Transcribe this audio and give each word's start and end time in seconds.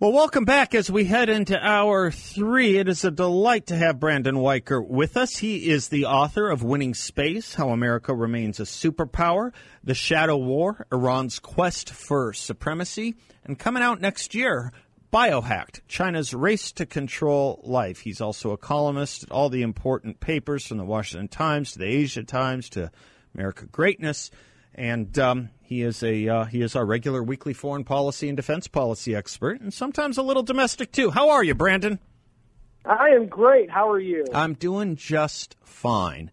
Well, 0.00 0.10
welcome 0.10 0.44
back 0.44 0.74
as 0.74 0.90
we 0.90 1.04
head 1.04 1.28
into 1.28 1.56
hour 1.56 2.10
three. 2.10 2.78
It 2.78 2.88
is 2.88 3.04
a 3.04 3.12
delight 3.12 3.66
to 3.66 3.76
have 3.76 4.00
Brandon 4.00 4.34
Weichert 4.34 4.88
with 4.88 5.16
us. 5.16 5.36
He 5.36 5.70
is 5.70 5.88
the 5.88 6.06
author 6.06 6.50
of 6.50 6.64
Winning 6.64 6.94
Space 6.94 7.54
How 7.54 7.68
America 7.68 8.12
Remains 8.12 8.58
a 8.58 8.64
Superpower, 8.64 9.52
The 9.84 9.94
Shadow 9.94 10.36
War, 10.36 10.84
Iran's 10.90 11.38
Quest 11.38 11.90
for 11.90 12.32
Supremacy, 12.32 13.14
and 13.44 13.56
coming 13.56 13.84
out 13.84 14.00
next 14.00 14.34
year, 14.34 14.72
Biohacked 15.12 15.82
China's 15.86 16.34
Race 16.34 16.72
to 16.72 16.86
Control 16.86 17.60
Life. 17.62 18.00
He's 18.00 18.20
also 18.20 18.50
a 18.50 18.58
columnist 18.58 19.22
at 19.22 19.30
all 19.30 19.48
the 19.48 19.62
important 19.62 20.18
papers 20.18 20.66
from 20.66 20.78
the 20.78 20.84
Washington 20.84 21.28
Times 21.28 21.72
to 21.72 21.78
the 21.78 21.86
Asia 21.86 22.24
Times 22.24 22.68
to 22.70 22.90
America 23.32 23.66
Greatness. 23.66 24.32
And 24.74 25.16
um, 25.20 25.50
he 25.64 25.82
is 25.82 26.02
a 26.02 26.28
uh, 26.28 26.44
he 26.44 26.60
is 26.60 26.76
our 26.76 26.84
regular 26.84 27.22
weekly 27.22 27.54
foreign 27.54 27.84
policy 27.84 28.28
and 28.28 28.36
defense 28.36 28.68
policy 28.68 29.14
expert, 29.14 29.60
and 29.60 29.72
sometimes 29.72 30.18
a 30.18 30.22
little 30.22 30.42
domestic 30.42 30.92
too. 30.92 31.10
How 31.10 31.30
are 31.30 31.42
you, 31.42 31.54
Brandon? 31.54 31.98
I 32.84 33.08
am 33.10 33.26
great. 33.26 33.70
How 33.70 33.88
are 33.90 34.00
you? 34.00 34.24
I'm 34.34 34.54
doing 34.54 34.96
just 34.96 35.56
fine. 35.64 36.30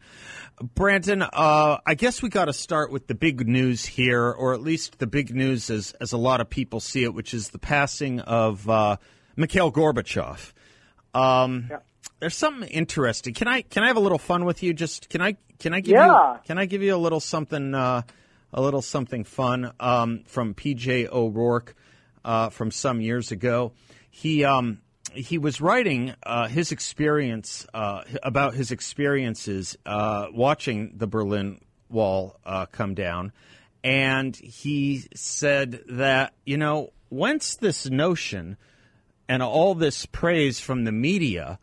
Brandon, 0.62 1.22
uh, 1.24 1.78
I 1.86 1.96
guess 1.96 2.22
we 2.22 2.30
got 2.30 2.46
to 2.46 2.54
start 2.54 2.92
with 2.92 3.08
the 3.08 3.16
big 3.16 3.48
news 3.48 3.86
here, 3.86 4.30
or 4.30 4.54
at 4.54 4.62
least 4.62 5.00
the 5.00 5.08
big 5.08 5.34
news 5.34 5.70
as, 5.70 5.94
as 6.00 6.12
a 6.12 6.18
lot 6.18 6.40
of 6.42 6.50
people 6.50 6.80
see 6.80 7.04
it, 7.04 7.14
which 7.14 7.34
is 7.34 7.50
the 7.50 7.58
passing 7.58 8.20
of 8.20 8.70
uh, 8.70 8.98
Mikhail 9.36 9.72
Gorbachev. 9.72 10.54
Um, 11.14 11.68
yeah. 11.70 11.78
There's 12.20 12.36
something 12.36 12.70
interesting. 12.70 13.34
Can 13.34 13.48
I 13.48 13.62
can 13.64 13.84
I 13.84 13.88
have 13.88 13.98
a 13.98 14.02
little 14.02 14.20
fun 14.20 14.46
with 14.46 14.62
you? 14.62 14.74
Just 14.74 15.09
can 15.09 15.22
I 15.22 15.38
can 15.58 15.74
I 15.74 15.80
give 15.80 15.94
yeah. 15.94 16.34
you 16.34 16.40
can 16.46 16.59
I 16.59 16.66
give 16.66 16.84
you 16.84 16.96
a 16.96 16.98
little 16.98 17.20
something 17.20 17.74
uh, 17.74 18.04
a 18.54 18.62
little 18.62 18.82
something 18.82 19.24
fun 19.24 19.72
um, 19.80 20.24
from 20.26 20.54
PJ 20.54 21.10
O'Rourke 21.12 21.76
uh, 22.24 22.50
from 22.50 22.72
some 22.72 23.02
years 23.02 23.32
ago. 23.32 23.74
He 24.10 24.44
um, 24.44 24.82
he 25.14 25.38
was 25.38 25.62
writing 25.62 26.14
uh, 26.24 26.48
his 26.48 26.72
experience 26.72 27.66
uh, 27.74 28.04
about 28.24 28.54
his 28.54 28.72
experiences 28.72 29.78
uh, 29.86 30.28
watching 30.34 30.94
the 30.98 31.08
Berlin 31.08 31.60
Wall 31.90 32.40
uh, 32.46 32.66
come 32.66 32.94
down, 32.94 33.32
and 33.84 34.36
he 34.36 35.04
said 35.16 35.84
that 35.90 36.34
you 36.46 36.58
know 36.58 36.92
whence 37.10 37.56
this 37.56 37.90
notion 37.90 38.58
and 39.28 39.42
all 39.42 39.76
this 39.76 40.06
praise 40.06 40.60
from 40.60 40.84
the 40.84 40.92
media 40.92 41.60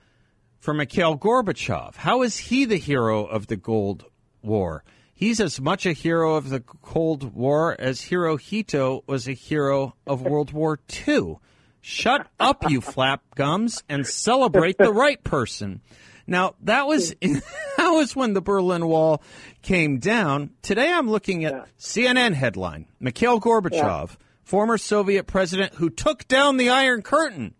for 0.58 0.74
Mikhail 0.74 1.18
Gorbachev? 1.18 1.96
How 1.96 2.22
is 2.22 2.38
he 2.38 2.64
the 2.64 2.78
hero 2.78 3.24
of 3.24 3.46
the 3.46 3.56
Cold 3.56 4.04
War? 4.42 4.84
He's 5.18 5.40
as 5.40 5.60
much 5.60 5.84
a 5.84 5.92
hero 5.92 6.36
of 6.36 6.48
the 6.48 6.60
Cold 6.60 7.34
War 7.34 7.74
as 7.76 8.02
Hirohito 8.02 9.02
was 9.08 9.26
a 9.26 9.32
hero 9.32 9.96
of 10.06 10.22
World 10.22 10.52
War 10.52 10.78
II. 11.08 11.38
Shut 11.80 12.28
up, 12.38 12.70
you 12.70 12.80
flap 12.80 13.22
gums, 13.34 13.82
and 13.88 14.06
celebrate 14.06 14.78
the 14.78 14.92
right 14.92 15.20
person. 15.24 15.80
Now 16.28 16.54
that 16.62 16.86
was 16.86 17.16
that 17.20 17.88
was 17.88 18.14
when 18.14 18.34
the 18.34 18.40
Berlin 18.40 18.86
Wall 18.86 19.20
came 19.60 19.98
down. 19.98 20.50
Today 20.62 20.92
I'm 20.92 21.10
looking 21.10 21.44
at 21.44 21.52
yeah. 21.52 21.64
CNN 21.80 22.34
headline: 22.34 22.86
Mikhail 23.00 23.40
Gorbachev, 23.40 24.10
yeah. 24.10 24.16
former 24.44 24.78
Soviet 24.78 25.24
president 25.24 25.74
who 25.74 25.90
took 25.90 26.28
down 26.28 26.58
the 26.58 26.68
Iron 26.68 27.02
Curtain, 27.02 27.54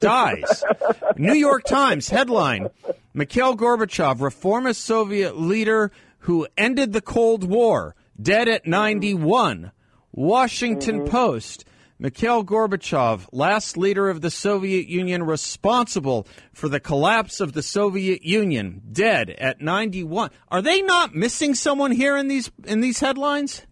dies. 0.00 0.64
New 1.18 1.34
York 1.34 1.64
Times 1.64 2.08
headline: 2.08 2.70
Mikhail 3.12 3.58
Gorbachev, 3.58 4.22
reformist 4.22 4.80
Soviet 4.80 5.38
leader 5.38 5.92
who 6.24 6.46
ended 6.56 6.92
the 6.92 7.02
Cold 7.02 7.44
War, 7.44 7.94
dead 8.20 8.48
at 8.48 8.66
91. 8.66 9.72
Washington 10.12 11.00
mm-hmm. 11.00 11.10
Post. 11.10 11.64
Mikhail 11.98 12.44
Gorbachev, 12.44 13.28
last 13.30 13.76
leader 13.76 14.08
of 14.08 14.20
the 14.20 14.30
Soviet 14.30 14.88
Union 14.88 15.22
responsible 15.22 16.26
for 16.52 16.68
the 16.68 16.80
collapse 16.80 17.40
of 17.40 17.52
the 17.52 17.62
Soviet 17.62 18.24
Union, 18.24 18.82
dead 18.90 19.30
at 19.30 19.60
91. 19.60 20.30
Are 20.48 20.60
they 20.60 20.82
not 20.82 21.14
missing 21.14 21.54
someone 21.54 21.92
here 21.92 22.16
in 22.16 22.26
these 22.26 22.50
in 22.64 22.80
these 22.80 23.00
headlines? 23.00 23.62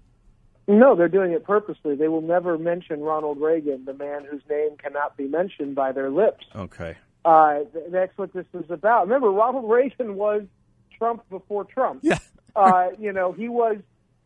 No, 0.69 0.94
they're 0.94 1.08
doing 1.08 1.32
it 1.32 1.44
purposely. 1.44 1.96
They 1.96 2.08
will 2.08 2.20
never 2.20 2.56
mention 2.58 3.00
Ronald 3.00 3.40
Reagan, 3.40 3.84
the 3.86 3.94
man 3.94 4.24
whose 4.30 4.42
name 4.48 4.76
cannot 4.76 5.16
be 5.16 5.26
mentioned 5.26 5.74
by 5.74 5.90
their 5.92 6.10
lips. 6.10 6.44
Okay. 6.54 6.96
Uh, 7.24 7.60
that's 7.90 8.16
what 8.16 8.32
this 8.32 8.46
is 8.54 8.70
about. 8.70 9.06
Remember, 9.06 9.30
Ronald 9.30 9.64
Reagan 9.69 10.16
was 10.16 10.42
Trump 10.96 11.28
before 11.28 11.64
Trump. 11.64 12.00
Yeah. 12.02 12.19
Uh, 12.56 12.88
you 12.98 13.12
know, 13.12 13.32
he 13.32 13.48
was. 13.48 13.78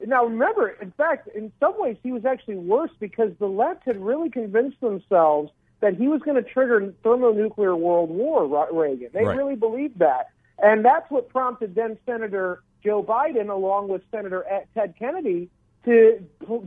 Now 0.05 0.25
remember, 0.27 0.69
in 0.69 0.91
fact, 0.91 1.29
in 1.35 1.51
some 1.59 1.81
ways, 1.81 1.97
he 2.03 2.13
was 2.13 2.27
actually 2.27 2.57
worse 2.57 2.91
because 3.01 3.31
the 3.39 3.47
left 3.47 3.85
had 3.85 3.97
really 3.97 4.29
convinced 4.29 4.79
themselves 4.81 5.51
that 5.81 5.97
he 5.97 6.07
was 6.07 6.21
going 6.21 6.43
to 6.43 6.43
trigger 6.43 6.93
thermonuclear 7.03 7.75
world 7.75 8.11
war. 8.11 8.69
Reagan, 8.73 9.09
they 9.15 9.25
right. 9.25 9.37
really 9.37 9.57
believed 9.57 9.99
that, 10.01 10.29
and 10.59 10.85
that's 10.85 11.11
what 11.11 11.31
prompted 11.31 11.75
then 11.75 11.97
Senator 12.05 12.63
Joe 12.85 13.03
Biden, 13.03 13.49
along 13.49 13.89
with 13.89 14.03
Senator 14.11 14.45
Ted 14.75 14.95
Kennedy, 14.99 15.49
to 15.87 16.25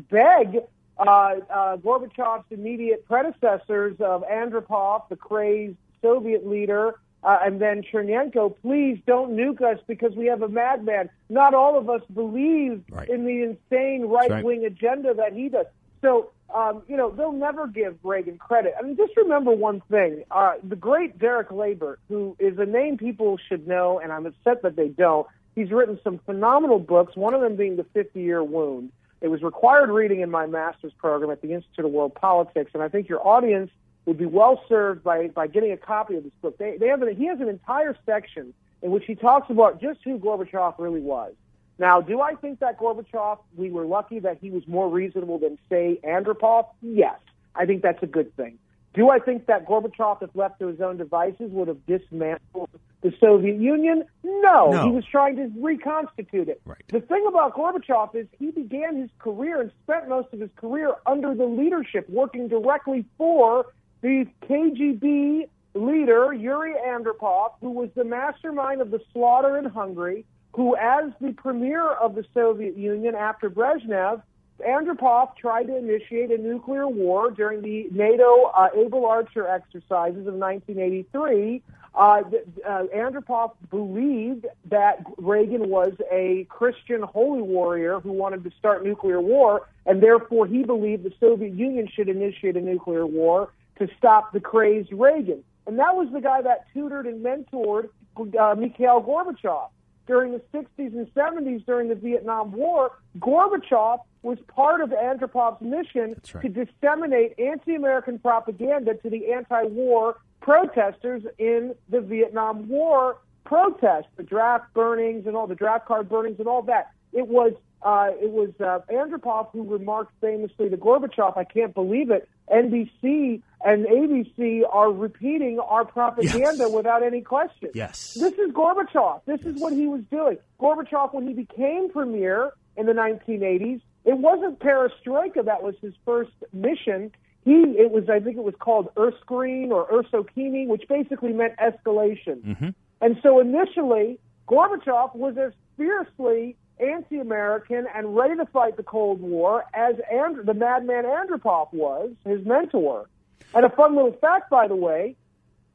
beg 0.10 0.62
uh, 0.98 1.04
uh, 1.04 1.78
Gorbachev's 1.78 2.46
immediate 2.52 3.06
predecessors 3.06 3.96
of 4.00 4.24
Andropov, 4.24 5.08
the 5.10 5.16
crazed 5.16 5.78
Soviet 6.02 6.46
leader, 6.48 7.00
uh, 7.24 7.38
and 7.44 7.62
then 7.62 7.84
Chernenko, 7.84 8.56
please 8.62 9.00
don't 9.06 9.36
nuke 9.36 9.62
us 9.62 9.80
because 9.88 10.16
we 10.16 10.28
have 10.28 10.42
a 10.42 10.48
madman. 10.48 11.10
Not 11.30 11.54
all 11.54 11.78
of 11.78 11.90
us 11.90 12.02
believe 12.14 12.84
right. 12.90 13.10
in 13.10 13.26
the 13.26 13.44
insane 13.44 14.06
right 14.06 14.44
wing 14.44 14.62
right. 14.62 14.72
agenda 14.72 15.14
that 15.16 15.34
he 15.34 15.50
does. 15.50 15.66
So, 16.02 16.32
um, 16.54 16.82
you 16.88 16.96
know, 16.96 17.12
they'll 17.12 17.34
never 17.34 17.68
give 17.68 17.98
Reagan 18.04 18.38
credit. 18.38 18.74
I 18.80 18.84
mean, 18.84 18.96
just 18.96 19.16
remember 19.18 19.52
one 19.52 19.82
thing. 19.92 20.24
Uh, 20.32 20.54
the 20.64 20.78
great 20.78 21.20
Derek 21.20 21.50
Leebaert, 21.50 21.98
who 22.08 22.38
is 22.40 22.58
a 22.58 22.66
name 22.66 22.98
people 22.98 23.38
should 23.38 23.68
know, 23.68 24.00
and 24.00 24.14
I'm 24.14 24.26
upset 24.26 24.62
that 24.64 24.78
they 24.78 24.88
don't, 24.88 25.28
he's 25.56 25.72
written 25.72 26.00
some 26.04 26.20
phenomenal 26.20 26.80
books, 26.80 27.18
one 27.18 27.34
of 27.34 27.42
them 27.42 27.58
being 27.58 27.76
The 27.76 27.84
50 27.94 28.22
Year 28.22 28.44
Wound. 28.44 28.92
It 29.22 29.28
was 29.28 29.44
required 29.44 29.90
reading 29.90 30.22
in 30.22 30.32
my 30.32 30.46
master's 30.46 30.94
program 30.94 31.30
at 31.30 31.42
the 31.42 31.52
Institute 31.52 31.84
of 31.84 31.92
World 31.92 32.16
Politics, 32.16 32.72
and 32.74 32.82
I 32.82 32.88
think 32.88 33.10
your 33.10 33.26
audience 33.28 33.70
would 34.10 34.18
be 34.18 34.26
well 34.26 34.64
served 34.68 35.04
by, 35.04 35.28
by 35.28 35.46
getting 35.46 35.72
a 35.72 35.78
copy 35.78 36.16
of 36.16 36.24
this 36.24 36.34
book. 36.42 36.58
They, 36.58 36.78
they 36.78 36.88
have 36.88 37.04
an, 37.04 37.16
he 37.16 37.28
has 37.28 37.40
an 37.40 37.48
entire 37.48 37.96
section 38.08 38.56
in 38.82 38.90
which 38.90 39.04
he 39.06 39.14
talks 39.14 39.52
about 39.52 39.80
just 39.80 40.00
who 40.04 40.18
Gorbachev 40.18 40.74
really 40.80 41.00
was. 41.00 41.34
Now, 41.78 42.02
do 42.02 42.20
I 42.20 42.34
think 42.34 42.60
that 42.60 42.80
Gorbachev, 42.80 43.38
we 43.56 43.70
were 43.70 43.86
lucky 43.86 44.18
that 44.20 44.40
he 44.42 44.50
was 44.50 44.68
more 44.68 44.90
reasonable 44.90 45.38
than, 45.38 45.60
say, 45.70 46.00
Andropov? 46.04 46.70
Yes. 46.82 47.20
I 47.54 47.68
think 47.68 47.84
that's 47.84 48.02
a 48.02 48.08
good 48.08 48.36
thing. 48.36 48.58
Do 48.96 49.12
I 49.12 49.20
think 49.20 49.46
that 49.46 49.68
Gorbachev, 49.68 50.24
if 50.24 50.32
left 50.34 50.60
to 50.60 50.68
his 50.68 50.82
own 50.82 50.98
devices, 50.98 51.52
would 51.52 51.68
have 51.68 51.86
dismantled 51.86 52.70
the 53.02 53.14
Soviet 53.20 53.58
Union? 53.58 54.06
No. 54.24 54.72
no. 54.72 54.86
He 54.86 54.92
was 54.92 55.06
trying 55.06 55.36
to 55.36 55.52
reconstitute 55.62 56.50
it. 56.50 56.62
Right. 56.66 56.82
The 56.88 57.02
thing 57.02 57.26
about 57.28 57.54
Gorbachev 57.54 58.16
is 58.16 58.26
he 58.40 58.50
began 58.50 58.98
his 58.98 59.12
career 59.20 59.62
and 59.62 59.72
spent 59.84 60.10
most 60.10 60.34
of 60.34 60.40
his 60.40 60.50
career 60.56 60.96
under 61.06 61.36
the 61.36 61.46
leadership, 61.46 62.10
working 62.10 62.48
directly 62.48 63.06
for 63.20 63.68
the 64.02 64.28
KGB 64.44 65.50
leader, 65.74 66.34
Yuri 66.34 66.74
Andropov, 66.88 67.52
who 67.62 67.72
was 67.72 67.90
the 67.96 68.04
mastermind 68.04 68.82
of 68.82 68.92
the 68.92 69.02
slaughter 69.14 69.58
in 69.58 69.66
Hungary, 69.66 70.26
who, 70.54 70.76
as 70.76 71.12
the 71.22 71.32
premier 71.34 71.88
of 71.88 72.16
the 72.16 72.26
Soviet 72.34 72.76
Union 72.78 73.16
after 73.16 73.50
Brezhnev, 73.50 74.22
Andropov 74.68 75.38
tried 75.38 75.68
to 75.68 75.78
initiate 75.78 76.32
a 76.32 76.38
nuclear 76.38 76.88
war 76.88 77.32
during 77.32 77.62
the 77.62 77.88
NATO 77.92 78.52
uh, 78.56 78.68
Able 78.76 79.06
Archer 79.06 79.48
exercises 79.48 80.28
of 80.28 80.34
1983. 80.34 81.62
Uh, 81.96 82.00
uh, 82.00 82.84
Andropov 82.96 83.54
believed 83.70 84.46
that 84.66 85.04
Reagan 85.18 85.70
was 85.70 85.94
a 86.12 86.46
Christian 86.50 87.02
holy 87.02 87.42
warrior 87.42 88.00
who 88.00 88.12
wanted 88.12 88.44
to 88.44 88.52
start 88.60 88.84
nuclear 88.84 89.22
war, 89.22 89.68
and 89.86 90.04
therefore 90.04 90.46
he 90.46 90.64
believed 90.64 91.04
the 91.04 91.14
Soviet 91.20 91.54
Union 91.54 91.88
should 91.94 92.10
initiate 92.10 92.58
a 92.58 92.62
nuclear 92.62 93.06
war 93.06 93.52
to 93.80 93.88
stop 93.98 94.32
the 94.34 94.40
crazed 94.40 94.92
Reagan. 94.92 95.44
And 95.68 95.78
that 95.80 95.96
was 95.96 96.10
the 96.12 96.22
guy 96.22 96.42
that 96.42 96.66
tutored 96.74 97.06
and 97.06 97.24
mentored 97.24 97.90
uh, 98.18 98.56
Mikhail 98.56 99.02
Gorbachev. 99.02 99.70
during 100.08 100.32
the 100.32 100.42
60s 100.54 100.68
and 100.78 101.08
70s 101.14 101.66
during 101.66 101.90
the 101.90 101.96
Vietnam 101.96 102.52
War, 102.52 102.92
Gorbachev 103.20 104.00
was 104.22 104.38
part 104.48 104.82
of 104.82 104.90
Andropov's 104.90 105.62
mission 105.62 106.16
right. 106.34 106.42
to 106.42 106.50
disseminate 106.66 107.40
anti-American 107.40 108.20
propaganda 108.20 108.96
to 108.96 109.10
the 109.10 109.32
anti-war 109.32 110.18
protesters 110.42 111.24
in 111.38 111.76
the 111.90 112.02
Vietnam 112.02 112.68
War 112.68 113.18
protests, 113.46 114.08
the 114.16 114.24
draft 114.24 114.74
burnings 114.74 115.26
and 115.26 115.36
all 115.36 115.48
the 115.48 115.56
draft 115.56 115.86
card 115.86 116.10
burnings 116.10 116.40
and 116.40 116.48
all 116.48 116.62
that. 116.64 116.92
It 117.14 117.28
was 117.28 117.54
uh, 117.82 118.10
it 118.22 118.30
was 118.32 118.50
uh, 118.60 118.80
Andropov 118.92 119.52
who 119.52 119.64
remarked 119.64 120.12
famously 120.22 120.70
to 120.70 120.78
Gorbachev, 120.78 121.38
"I 121.38 121.44
can't 121.46 121.74
believe 121.74 122.12
it. 122.12 122.28
NBC 122.52 123.42
and 123.64 123.86
ABC 123.86 124.64
are 124.72 124.92
repeating 124.92 125.60
our 125.60 125.86
propaganda 125.86 126.64
Yes. 126.66 126.72
without 126.72 127.04
any 127.04 127.22
question." 127.22 127.70
Yes. 127.74 128.16
This 128.20 128.34
is 128.34 128.52
Gorbachev. 128.52 129.22
This 129.26 129.42
is 129.42 129.60
what 129.62 129.74
he 129.74 129.88
was 129.88 130.02
doing. 130.12 130.38
Gorbachev, 130.60 131.14
when 131.14 131.28
he 131.28 131.34
became 131.34 131.90
premier 131.90 132.52
in 132.76 132.86
the 132.86 132.94
1980s, 132.94 133.82
it 134.06 134.18
wasn't 134.18 134.60
perestroika 134.60 135.46
that 135.46 135.64
was 135.64 135.76
his 135.82 135.94
first 136.06 136.32
mission. 136.54 137.12
He, 137.46 137.54
it 137.54 137.92
was, 137.92 138.10
I 138.10 138.20
think 138.20 138.38
it 138.38 138.44
was 138.44 138.56
called 138.60 138.90
Erskine 138.98 139.72
or 139.72 139.88
Ursokini, 139.88 140.68
which 140.68 140.84
basically 140.90 141.32
meant 141.34 141.54
escalation. 141.58 142.74
And 143.02 143.18
so 143.24 143.40
initially, 143.40 144.20
Gorbachev 144.48 145.16
was 145.16 145.38
as 145.38 145.54
fiercely 145.78 146.58
anti-American 146.80 147.86
and 147.94 148.16
ready 148.16 148.36
to 148.36 148.46
fight 148.48 148.78
the 148.78 148.84
Cold 148.84 149.22
War 149.22 149.66
as 149.74 149.96
and- 150.12 150.46
the 150.46 150.54
madman 150.54 151.06
Andropov 151.06 151.74
was, 151.74 152.12
his 152.26 152.46
mentor. 152.46 153.08
And 153.54 153.66
a 153.66 153.70
fun 153.70 153.96
little 153.96 154.14
fact, 154.14 154.50
by 154.50 154.68
the 154.68 154.76
way, 154.76 155.16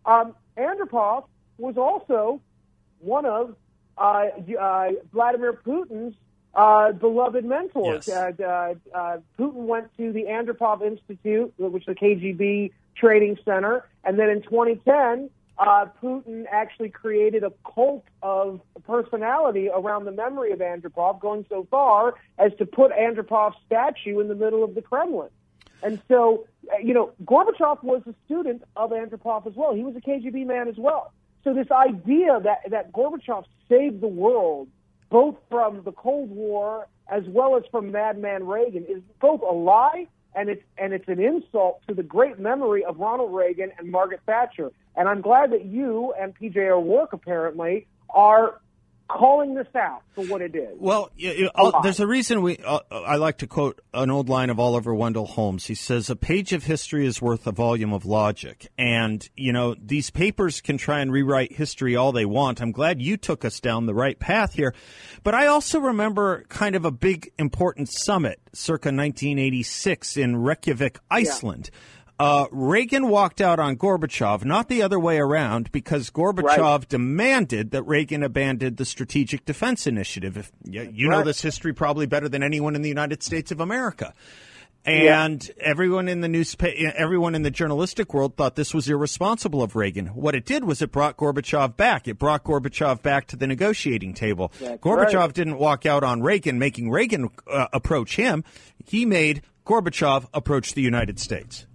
um, 0.06 0.34
Andropov 0.56 1.24
was 1.58 1.76
also 1.76 2.40
one 3.00 3.26
of 3.26 3.56
uh, 3.98 4.26
uh, 4.58 4.90
Vladimir 5.12 5.52
Putin's 5.52 6.14
uh, 6.54 6.92
beloved 6.92 7.44
mentors. 7.44 8.06
Yes. 8.06 8.40
Uh, 8.40 8.74
uh, 8.94 9.18
Putin 9.38 9.66
went 9.66 9.96
to 9.96 10.12
the 10.12 10.24
Andropov 10.24 10.82
Institute, 10.82 11.52
which 11.58 11.82
is 11.82 11.86
the 11.86 11.94
KGB 11.94 12.72
training 12.96 13.38
center, 13.44 13.88
and 14.04 14.18
then 14.18 14.30
in 14.30 14.42
2010, 14.42 15.30
uh, 15.58 15.86
Putin 16.02 16.44
actually 16.50 16.90
created 16.90 17.44
a 17.44 17.52
cult 17.74 18.04
of 18.22 18.60
personality 18.84 19.68
around 19.72 20.04
the 20.04 20.12
memory 20.12 20.52
of 20.52 20.58
Andropov, 20.58 21.20
going 21.20 21.46
so 21.48 21.66
far 21.70 22.14
as 22.38 22.52
to 22.58 22.66
put 22.66 22.90
Andropov's 22.92 23.56
statue 23.66 24.20
in 24.20 24.28
the 24.28 24.34
middle 24.34 24.64
of 24.64 24.74
the 24.74 24.82
Kremlin. 24.82 25.30
And 25.82 26.00
so, 26.08 26.46
uh, 26.72 26.78
you 26.78 26.94
know, 26.94 27.12
Gorbachev 27.24 27.82
was 27.84 28.02
a 28.06 28.14
student 28.24 28.62
of 28.74 28.90
Andropov 28.90 29.46
as 29.46 29.54
well. 29.54 29.74
He 29.74 29.84
was 29.84 29.94
a 29.96 30.00
KGB 30.00 30.46
man 30.46 30.66
as 30.68 30.76
well. 30.76 31.12
So 31.44 31.52
this 31.52 31.70
idea 31.70 32.40
that, 32.42 32.70
that 32.70 32.92
Gorbachev 32.92 33.44
saved 33.68 34.00
the 34.00 34.08
world, 34.08 34.68
both 35.10 35.36
from 35.50 35.82
the 35.84 35.92
Cold 35.92 36.30
War 36.30 36.88
as 37.06 37.22
well 37.26 37.56
as 37.56 37.64
from 37.70 37.92
Madman 37.92 38.46
Reagan, 38.46 38.86
is 38.88 39.02
both 39.20 39.42
a 39.42 39.52
lie 39.52 40.08
and 40.34 40.48
it's 40.48 40.62
and 40.78 40.92
it's 40.92 41.08
an 41.08 41.20
insult 41.20 41.81
to 41.88 41.94
the 41.94 42.02
great 42.02 42.38
memory 42.38 42.84
of 42.84 42.98
Ronald 42.98 43.34
Reagan 43.34 43.72
and 43.78 43.90
Margaret 43.90 44.20
Thatcher. 44.26 44.72
And 44.96 45.08
I'm 45.08 45.20
glad 45.20 45.52
that 45.52 45.64
you 45.64 46.14
and 46.20 46.34
PJ 46.36 46.56
O'Rourke 46.56 47.12
apparently 47.12 47.86
are 48.10 48.60
calling 49.08 49.54
this 49.54 49.66
out 49.74 50.02
for 50.14 50.24
what 50.26 50.40
it 50.42 50.54
is. 50.54 50.76
Well, 50.78 51.10
y- 51.20 51.34
y- 51.40 51.50
A 51.54 51.76
uh, 51.76 51.82
there's 51.82 52.00
a 52.00 52.06
reason 52.06 52.42
we. 52.42 52.58
Uh, 52.58 52.80
I 52.90 53.16
like 53.16 53.38
to 53.38 53.46
quote 53.46 53.80
an 53.92 54.10
old 54.10 54.28
line 54.28 54.50
of 54.50 54.58
Oliver 54.58 54.94
Wendell 54.94 55.26
Holmes. 55.26 55.66
He 55.66 55.74
says, 55.74 56.10
"A 56.10 56.16
page 56.16 56.52
of 56.52 56.64
history 56.64 57.06
is 57.06 57.20
worth 57.20 57.46
a 57.46 57.52
volume 57.52 57.92
of 57.92 58.04
logic." 58.06 58.70
And 58.78 59.28
you 59.36 59.52
know, 59.52 59.74
these 59.74 60.10
papers 60.10 60.60
can 60.60 60.78
try 60.78 61.00
and 61.00 61.12
rewrite 61.12 61.52
history 61.52 61.96
all 61.96 62.12
they 62.12 62.24
want. 62.24 62.60
I'm 62.62 62.72
glad 62.72 63.00
you 63.02 63.16
took 63.16 63.44
us 63.44 63.60
down 63.60 63.86
the 63.86 63.94
right 63.94 64.18
path 64.18 64.54
here, 64.54 64.74
but 65.22 65.34
I 65.34 65.46
also 65.46 65.78
remember 65.80 66.44
kind 66.48 66.74
of 66.74 66.84
a 66.84 66.90
big 66.90 67.32
important 67.38 67.88
summit, 67.90 68.40
circa 68.52 68.88
1986 68.88 70.16
in 70.16 70.36
Reykjavik, 70.36 70.98
Iceland. 71.10 71.70
Uh, 72.25 72.47
Reagan 72.53 73.09
walked 73.09 73.43
out 73.43 73.59
on 73.59 73.76
Gorbachev, 73.76 74.47
not 74.47 74.69
the 74.69 74.82
other 74.82 74.99
way 74.99 75.19
around, 75.19 75.71
because 75.73 76.09
Gorbachev 76.11 76.59
Right. 76.59 76.88
demanded 76.88 77.71
that 77.73 77.82
Reagan 77.82 78.23
abandon 78.23 78.76
the 78.76 78.87
Strategic 78.87 79.44
Defense 79.44 79.87
Initiative. 79.87 80.38
If 80.38 80.50
you, 80.65 80.91
you 80.91 81.11
know 81.11 81.19
Right. 81.19 81.26
this 81.26 81.43
history 81.43 81.75
probably 81.75 82.06
better 82.06 82.29
than 82.29 82.43
anyone 82.43 82.76
in 82.76 82.81
the 82.81 82.88
United 82.88 83.23
States 83.23 83.53
of 83.53 83.61
America. 83.61 84.15
And 84.87 85.50
everyone 85.61 86.09
in 86.09 86.23
the 86.23 86.29
newspaper, 86.29 86.93
everyone 86.97 87.35
in 87.35 87.43
the 87.43 87.50
journalistic 87.50 88.15
world 88.15 88.37
thought 88.37 88.55
this 88.55 88.73
was 88.73 88.88
irresponsible 88.88 89.62
of 89.62 89.76
Reagan. 89.76 90.06
What 90.09 90.35
it 90.35 90.47
did 90.47 90.65
was 90.65 90.81
it 90.81 90.93
brought 90.93 91.17
Gorbachev 91.19 91.76
back. 91.76 92.09
It 92.09 92.19
brought 92.19 92.44
Gorbachev 92.44 93.03
back 93.03 93.26
to 93.29 93.37
the 93.37 93.47
negotiating 93.47 94.15
table. 94.15 94.50
That's 94.61 94.81
Gorbachev 94.82 95.15
right. 95.15 95.32
didn't 95.35 95.59
walk 95.59 95.85
out 95.87 96.05
on 96.05 96.23
Reagan, 96.23 96.59
making 96.59 96.91
Reagan 96.91 97.29
uh, 97.50 97.67
approach 97.73 98.17
him. 98.17 98.44
He 98.82 99.05
made 99.06 99.43
Gorbachev 99.67 100.26
approach 100.32 100.73
the 100.75 100.82
United 100.82 101.19
States. 101.19 101.67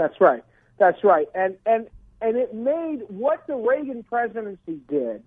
That's 0.00 0.18
right. 0.18 0.42
That's 0.78 1.04
right. 1.04 1.28
And 1.34 1.56
and 1.66 1.86
and 2.22 2.38
it 2.38 2.54
made 2.54 3.02
what 3.08 3.46
the 3.46 3.54
Reagan 3.54 4.02
presidency 4.02 4.80
did 4.88 5.22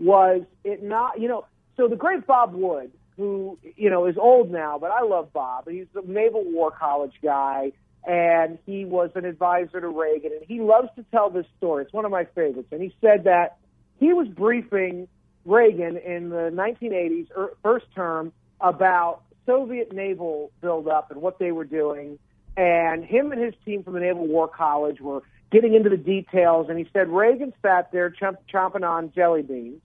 was 0.00 0.42
it 0.64 0.82
not 0.82 1.20
you 1.20 1.28
know 1.28 1.46
so 1.76 1.86
the 1.86 1.94
great 1.94 2.26
Bob 2.26 2.52
Wood 2.52 2.90
who 3.16 3.56
you 3.76 3.88
know 3.88 4.06
is 4.06 4.16
old 4.18 4.50
now 4.50 4.78
but 4.80 4.90
I 4.90 5.02
love 5.02 5.32
Bob 5.32 5.68
he's 5.70 5.86
a 5.94 6.04
Naval 6.04 6.42
War 6.44 6.72
College 6.72 7.14
guy 7.22 7.70
and 8.04 8.58
he 8.66 8.84
was 8.84 9.10
an 9.14 9.24
advisor 9.24 9.80
to 9.80 9.88
Reagan 9.88 10.32
and 10.32 10.44
he 10.46 10.60
loves 10.60 10.88
to 10.96 11.04
tell 11.12 11.30
this 11.30 11.46
story 11.56 11.84
it's 11.84 11.92
one 11.92 12.04
of 12.04 12.10
my 12.10 12.24
favorites 12.24 12.68
and 12.72 12.82
he 12.82 12.92
said 13.00 13.24
that 13.24 13.58
he 14.00 14.12
was 14.12 14.26
briefing 14.26 15.06
Reagan 15.44 15.96
in 15.96 16.30
the 16.30 16.50
1980s 16.52 17.28
er, 17.36 17.52
first 17.62 17.86
term 17.94 18.32
about 18.60 19.22
Soviet 19.46 19.92
naval 19.92 20.50
buildup 20.60 21.12
and 21.12 21.22
what 21.22 21.38
they 21.38 21.52
were 21.52 21.64
doing 21.64 22.18
and 22.56 23.04
him 23.04 23.32
and 23.32 23.42
his 23.42 23.54
team 23.64 23.82
from 23.82 23.94
the 23.94 24.00
Naval 24.00 24.26
War 24.26 24.48
College 24.48 25.00
were 25.00 25.22
getting 25.50 25.74
into 25.74 25.90
the 25.90 25.96
details. 25.96 26.68
And 26.68 26.78
he 26.78 26.88
said 26.92 27.08
Reagan 27.08 27.52
sat 27.62 27.92
there 27.92 28.10
chomp, 28.10 28.38
chomping 28.52 28.88
on 28.88 29.12
jelly 29.14 29.42
beans, 29.42 29.82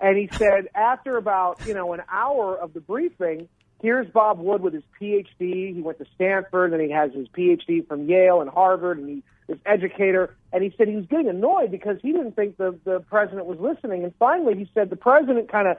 and 0.00 0.16
he 0.16 0.28
said 0.32 0.68
after 0.74 1.16
about 1.16 1.66
you 1.66 1.74
know 1.74 1.92
an 1.92 2.02
hour 2.10 2.56
of 2.56 2.72
the 2.74 2.80
briefing, 2.80 3.48
here's 3.80 4.08
Bob 4.08 4.38
Wood 4.38 4.60
with 4.60 4.74
his 4.74 4.84
PhD. 5.00 5.74
He 5.74 5.80
went 5.82 5.98
to 5.98 6.06
Stanford, 6.14 6.72
and 6.72 6.82
he 6.82 6.90
has 6.90 7.12
his 7.12 7.28
PhD 7.28 7.86
from 7.86 8.08
Yale 8.08 8.40
and 8.40 8.50
Harvard, 8.50 8.98
and 8.98 9.08
he 9.08 9.22
is 9.48 9.58
educator. 9.64 10.36
And 10.52 10.62
he 10.62 10.74
said 10.76 10.88
he 10.88 10.96
was 10.96 11.06
getting 11.06 11.28
annoyed 11.28 11.70
because 11.70 11.98
he 12.02 12.12
didn't 12.12 12.36
think 12.36 12.56
the 12.56 12.78
the 12.84 13.00
president 13.00 13.46
was 13.46 13.58
listening. 13.58 14.04
And 14.04 14.12
finally, 14.18 14.56
he 14.56 14.68
said 14.74 14.90
the 14.90 14.96
president 14.96 15.50
kind 15.50 15.68
of 15.68 15.76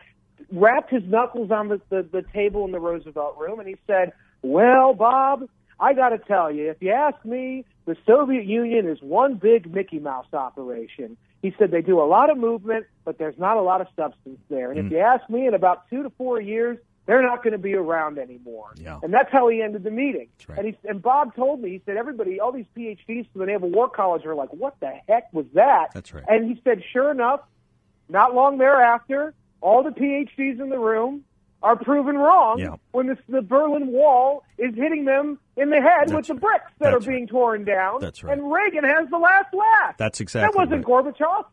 wrapped 0.51 0.89
his 0.89 1.03
knuckles 1.03 1.51
on 1.51 1.67
the, 1.67 1.81
the, 1.89 2.01
the 2.01 2.23
table 2.33 2.65
in 2.65 2.71
the 2.71 2.79
Roosevelt 2.79 3.37
room, 3.37 3.59
and 3.59 3.67
he 3.67 3.75
said, 3.87 4.13
"Well, 4.41 4.93
Bob." 4.93 5.47
I 5.79 5.93
got 5.93 6.09
to 6.09 6.17
tell 6.17 6.51
you, 6.51 6.69
if 6.69 6.77
you 6.81 6.91
ask 6.91 7.23
me, 7.23 7.65
the 7.85 7.95
Soviet 8.05 8.45
Union 8.45 8.87
is 8.87 9.01
one 9.01 9.35
big 9.35 9.73
Mickey 9.73 9.99
Mouse 9.99 10.27
operation. 10.33 11.17
He 11.41 11.55
said 11.57 11.71
they 11.71 11.81
do 11.81 12.01
a 12.01 12.05
lot 12.05 12.29
of 12.29 12.37
movement, 12.37 12.85
but 13.05 13.17
there's 13.17 13.37
not 13.37 13.57
a 13.57 13.61
lot 13.61 13.79
of 13.81 13.87
substance 13.95 14.39
there. 14.49 14.71
And 14.71 14.79
if 14.79 14.85
mm. 14.87 14.91
you 14.91 14.99
ask 14.99 15.29
me, 15.29 15.47
in 15.47 15.53
about 15.53 15.89
two 15.89 16.03
to 16.03 16.09
four 16.11 16.41
years, 16.41 16.77
they're 17.05 17.23
not 17.23 17.41
going 17.43 17.53
to 17.53 17.57
be 17.57 17.73
around 17.73 18.19
anymore. 18.19 18.73
Yeah. 18.75 18.99
And 19.01 19.11
that's 19.11 19.31
how 19.31 19.47
he 19.47 19.63
ended 19.63 19.83
the 19.83 19.89
meeting. 19.89 20.27
Right. 20.47 20.59
And 20.59 20.67
he 20.67 20.77
and 20.87 21.01
Bob 21.01 21.35
told 21.35 21.61
me, 21.61 21.71
he 21.71 21.81
said 21.85 21.97
everybody, 21.97 22.39
all 22.39 22.51
these 22.51 22.67
PhDs 22.77 23.25
from 23.31 23.39
the 23.39 23.45
Naval 23.47 23.69
War 23.71 23.89
College 23.89 24.25
are 24.25 24.35
like, 24.35 24.53
what 24.53 24.79
the 24.79 24.91
heck 25.07 25.33
was 25.33 25.47
that? 25.53 25.87
That's 25.93 26.13
right. 26.13 26.23
And 26.27 26.47
he 26.47 26.61
said, 26.63 26.83
sure 26.93 27.09
enough, 27.09 27.39
not 28.09 28.35
long 28.35 28.59
thereafter, 28.59 29.33
all 29.61 29.81
the 29.81 29.89
PhDs 29.89 30.59
in 30.59 30.69
the 30.69 30.77
room 30.77 31.23
are 31.61 31.75
proven 31.75 32.17
wrong 32.17 32.59
Yeah. 32.59 32.75
when 32.91 33.07
this, 33.07 33.17
the 33.27 33.41
Berlin 33.41 33.87
Wall 33.87 34.43
is 34.57 34.73
hitting 34.75 35.05
them 35.05 35.39
in 35.57 35.69
the 35.69 35.81
head 35.81 36.05
with 36.05 36.11
That's 36.13 36.27
the 36.29 36.33
right. 36.35 36.41
bricks 36.41 36.71
that 36.79 36.91
That's 36.91 37.05
are 37.05 37.09
being 37.11 37.27
torn 37.27 37.65
down. 37.65 37.99
That's 37.99 38.23
right. 38.23 38.37
And 38.37 38.51
Reagan 38.51 38.83
has 38.85 39.09
the 39.09 39.17
last 39.17 39.53
laugh. 39.53 39.97
That's 39.97 40.21
exactly 40.21 40.51
That 40.53 40.57
wasn't 40.57 40.85
Gorbachev. 40.85 41.45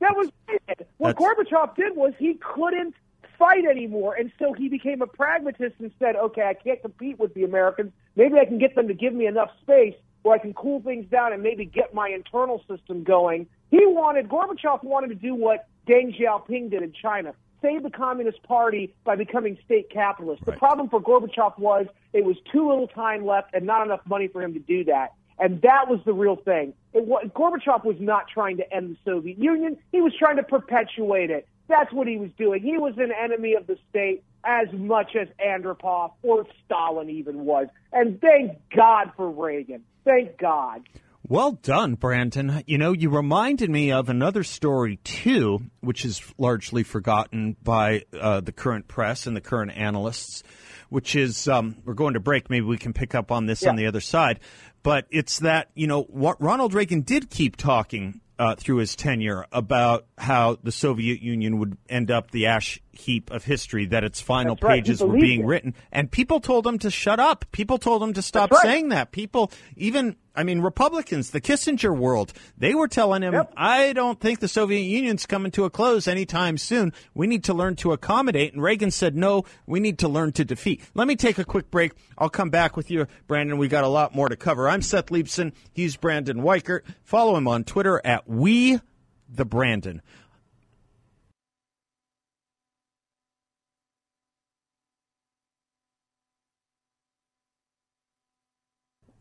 That 0.00 0.14
was 0.16 0.30
Reagan. 0.48 0.86
What 0.98 1.16
That's- 1.18 1.36
Gorbachev 1.50 1.76
did 1.76 1.96
was 1.96 2.12
he 2.18 2.34
couldn't 2.34 2.94
fight 3.38 3.64
anymore, 3.64 4.14
and 4.14 4.30
so 4.38 4.52
he 4.52 4.68
became 4.68 5.02
a 5.02 5.06
pragmatist 5.06 5.74
and 5.80 5.90
said, 5.98 6.14
"Okay, 6.14 6.42
I 6.42 6.54
can't 6.54 6.80
compete 6.82 7.18
with 7.18 7.34
the 7.34 7.44
Americans. 7.44 7.92
Maybe 8.16 8.38
I 8.38 8.44
can 8.44 8.58
get 8.58 8.74
them 8.74 8.86
to 8.88 8.94
give 8.94 9.12
me 9.12 9.26
enough 9.26 9.50
space 9.62 9.94
where 10.22 10.34
I 10.34 10.38
can 10.38 10.54
cool 10.54 10.80
things 10.80 11.06
down 11.10 11.32
and 11.32 11.42
maybe 11.42 11.64
get 11.64 11.94
my 11.94 12.08
internal 12.10 12.62
system 12.68 13.02
going." 13.02 13.46
He 13.70 13.84
wanted 13.86 14.28
Gorbachev 14.28 14.84
wanted 14.84 15.08
to 15.08 15.14
do 15.16 15.34
what 15.34 15.66
Deng 15.88 16.16
Xiaoping 16.16 16.70
did 16.70 16.82
in 16.82 16.92
China. 16.92 17.34
Save 17.64 17.82
the 17.82 17.90
Communist 17.90 18.42
Party 18.42 18.92
by 19.04 19.16
becoming 19.16 19.56
state 19.64 19.88
capitalist. 19.88 20.44
The 20.44 20.52
problem 20.52 20.90
for 20.90 21.00
Gorbachev 21.00 21.58
was 21.58 21.86
it 22.12 22.22
was 22.22 22.36
too 22.52 22.68
little 22.68 22.88
time 22.88 23.24
left 23.24 23.54
and 23.54 23.64
not 23.64 23.86
enough 23.86 24.02
money 24.06 24.28
for 24.28 24.42
him 24.42 24.52
to 24.52 24.60
do 24.60 24.84
that. 24.84 25.14
And 25.38 25.62
that 25.62 25.88
was 25.88 26.00
the 26.04 26.12
real 26.12 26.36
thing. 26.36 26.74
It 26.92 27.06
was, 27.06 27.26
Gorbachev 27.34 27.84
was 27.84 27.96
not 27.98 28.28
trying 28.28 28.58
to 28.58 28.70
end 28.72 28.90
the 28.94 29.10
Soviet 29.10 29.38
Union. 29.38 29.78
He 29.92 30.02
was 30.02 30.12
trying 30.14 30.36
to 30.36 30.42
perpetuate 30.42 31.30
it. 31.30 31.48
That's 31.66 31.90
what 31.90 32.06
he 32.06 32.18
was 32.18 32.28
doing. 32.36 32.62
He 32.62 32.76
was 32.76 32.98
an 32.98 33.10
enemy 33.10 33.54
of 33.54 33.66
the 33.66 33.78
state 33.88 34.22
as 34.44 34.68
much 34.72 35.16
as 35.16 35.28
Andropov 35.44 36.12
or 36.22 36.46
Stalin 36.66 37.08
even 37.08 37.46
was. 37.46 37.68
And 37.94 38.20
thank 38.20 38.58
God 38.76 39.12
for 39.16 39.30
Reagan. 39.30 39.82
Thank 40.04 40.36
God. 40.36 40.82
Well 41.26 41.52
done, 41.52 41.94
Brandon. 41.94 42.62
You 42.66 42.76
know, 42.76 42.92
you 42.92 43.08
reminded 43.08 43.70
me 43.70 43.90
of 43.92 44.10
another 44.10 44.44
story, 44.44 44.96
too, 45.04 45.62
which 45.80 46.04
is 46.04 46.22
largely 46.36 46.82
forgotten 46.82 47.56
by 47.62 48.04
uh, 48.12 48.40
the 48.40 48.52
current 48.52 48.88
press 48.88 49.26
and 49.26 49.34
the 49.34 49.40
current 49.40 49.72
analysts, 49.72 50.42
which 50.90 51.16
is 51.16 51.48
um, 51.48 51.76
we're 51.86 51.94
going 51.94 52.12
to 52.12 52.20
break. 52.20 52.50
Maybe 52.50 52.66
we 52.66 52.76
can 52.76 52.92
pick 52.92 53.14
up 53.14 53.32
on 53.32 53.46
this 53.46 53.62
yeah. 53.62 53.70
on 53.70 53.76
the 53.76 53.86
other 53.86 54.02
side. 54.02 54.40
But 54.82 55.06
it's 55.10 55.38
that, 55.38 55.70
you 55.74 55.86
know, 55.86 56.02
what 56.02 56.42
Ronald 56.42 56.74
Reagan 56.74 57.00
did 57.00 57.30
keep 57.30 57.56
talking 57.56 58.20
uh, 58.38 58.56
through 58.56 58.76
his 58.76 58.94
tenure 58.94 59.46
about 59.50 60.06
how 60.18 60.58
the 60.62 60.72
Soviet 60.72 61.22
Union 61.22 61.58
would 61.58 61.78
end 61.88 62.10
up 62.10 62.32
the 62.32 62.48
ash 62.48 62.82
heap 62.98 63.30
of 63.30 63.44
history, 63.44 63.86
that 63.86 64.04
its 64.04 64.20
final 64.20 64.56
right. 64.62 64.76
pages 64.76 65.02
were 65.02 65.14
being 65.14 65.40
it. 65.40 65.46
written. 65.46 65.74
And 65.92 66.10
people 66.10 66.40
told 66.40 66.66
him 66.66 66.78
to 66.80 66.90
shut 66.90 67.20
up. 67.20 67.44
People 67.52 67.78
told 67.78 68.02
him 68.02 68.12
to 68.14 68.22
stop 68.22 68.50
right. 68.50 68.62
saying 68.62 68.88
that. 68.90 69.12
People, 69.12 69.50
even, 69.76 70.16
I 70.34 70.42
mean, 70.42 70.60
Republicans, 70.60 71.30
the 71.30 71.40
Kissinger 71.40 71.96
world, 71.96 72.32
they 72.58 72.74
were 72.74 72.88
telling 72.88 73.22
him, 73.22 73.34
yep. 73.34 73.52
I 73.56 73.92
don't 73.92 74.20
think 74.20 74.40
the 74.40 74.48
Soviet 74.48 74.80
Union's 74.80 75.26
coming 75.26 75.50
to 75.52 75.64
a 75.64 75.70
close 75.70 76.08
anytime 76.08 76.58
soon. 76.58 76.92
We 77.14 77.26
need 77.26 77.44
to 77.44 77.54
learn 77.54 77.76
to 77.76 77.92
accommodate. 77.92 78.52
And 78.52 78.62
Reagan 78.62 78.90
said, 78.90 79.16
no, 79.16 79.44
we 79.66 79.80
need 79.80 79.98
to 80.00 80.08
learn 80.08 80.32
to 80.32 80.44
defeat. 80.44 80.82
Let 80.94 81.06
me 81.06 81.16
take 81.16 81.38
a 81.38 81.44
quick 81.44 81.70
break. 81.70 81.92
I'll 82.18 82.30
come 82.30 82.50
back 82.50 82.76
with 82.76 82.90
you, 82.90 83.06
Brandon. 83.26 83.58
We 83.58 83.68
got 83.68 83.84
a 83.84 83.88
lot 83.88 84.14
more 84.14 84.28
to 84.28 84.36
cover. 84.36 84.68
I'm 84.68 84.82
Seth 84.82 85.06
Leibsohn. 85.06 85.52
He's 85.72 85.96
Brandon 85.96 86.38
Weichert. 86.38 86.82
Follow 87.02 87.36
him 87.36 87.48
on 87.48 87.64
Twitter 87.64 88.00
at 88.04 88.28
We 88.28 88.80
the 89.28 89.44
Brandon. 89.44 90.00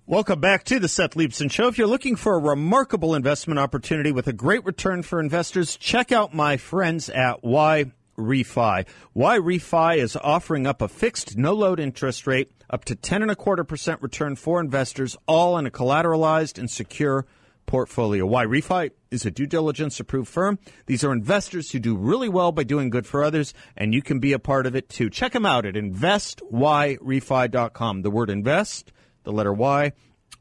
Welcome 0.06 0.42
back 0.42 0.66
to 0.66 0.82
the 0.82 0.90
Seth 0.90 1.12
Leibsohn 1.12 1.50
Show. 1.50 1.70
If 1.70 1.78
you're 1.78 1.88
looking 1.88 2.18
for 2.18 2.36
a 2.36 2.40
remarkable 2.40 3.16
investment 3.16 3.58
opportunity 3.58 4.12
with 4.12 4.28
a 4.28 4.34
great 4.34 4.66
return 4.66 5.02
for 5.02 5.18
investors, 5.18 5.78
check 5.78 6.12
out 6.12 6.34
my 6.34 6.58
friends 6.58 7.08
at 7.08 7.42
Y 7.42 7.86
Refy. 8.18 8.86
Y 9.14 9.40
Refy 9.40 9.96
is 9.96 10.18
offering 10.18 10.68
up 10.68 10.82
a 10.82 10.90
fixed 10.90 11.38
no 11.38 11.54
load 11.54 11.80
interest 11.80 12.28
rate 12.28 12.52
up 12.70 12.84
to 12.84 12.98
ten 12.98 13.22
and 13.22 13.32
a 13.32 13.36
quarter 13.38 13.64
percent 13.64 14.02
return 14.02 14.36
for 14.36 14.60
investors, 14.60 15.16
all 15.26 15.58
in 15.58 15.66
a 15.66 15.72
collateralized 15.72 16.58
and 16.58 16.70
secure 16.70 17.26
portfolio. 17.66 18.26
Y 18.26 18.46
Refy 18.46 18.92
is 19.10 19.26
a 19.26 19.32
due 19.32 19.48
diligence 19.48 20.02
approved 20.02 20.28
firm. 20.28 20.60
These 20.86 21.06
are 21.06 21.14
investors 21.14 21.72
who 21.72 21.80
do 21.80 21.96
really 21.96 22.28
well 22.28 22.52
by 22.52 22.64
doing 22.64 22.90
good 22.90 23.08
for 23.08 23.24
others, 23.24 23.54
and 23.78 23.94
you 23.94 24.02
can 24.02 24.20
be 24.20 24.34
a 24.34 24.40
part 24.40 24.66
of 24.66 24.76
it 24.76 24.90
too. 24.90 25.10
Check 25.10 25.32
them 25.32 25.46
out 25.46 25.66
at 25.66 25.76
investyrefy.com. 25.76 28.02
The 28.02 28.12
word 28.12 28.30
invest 28.30 28.92
the 29.24 29.32
letter 29.32 29.53
Y, 29.53 29.94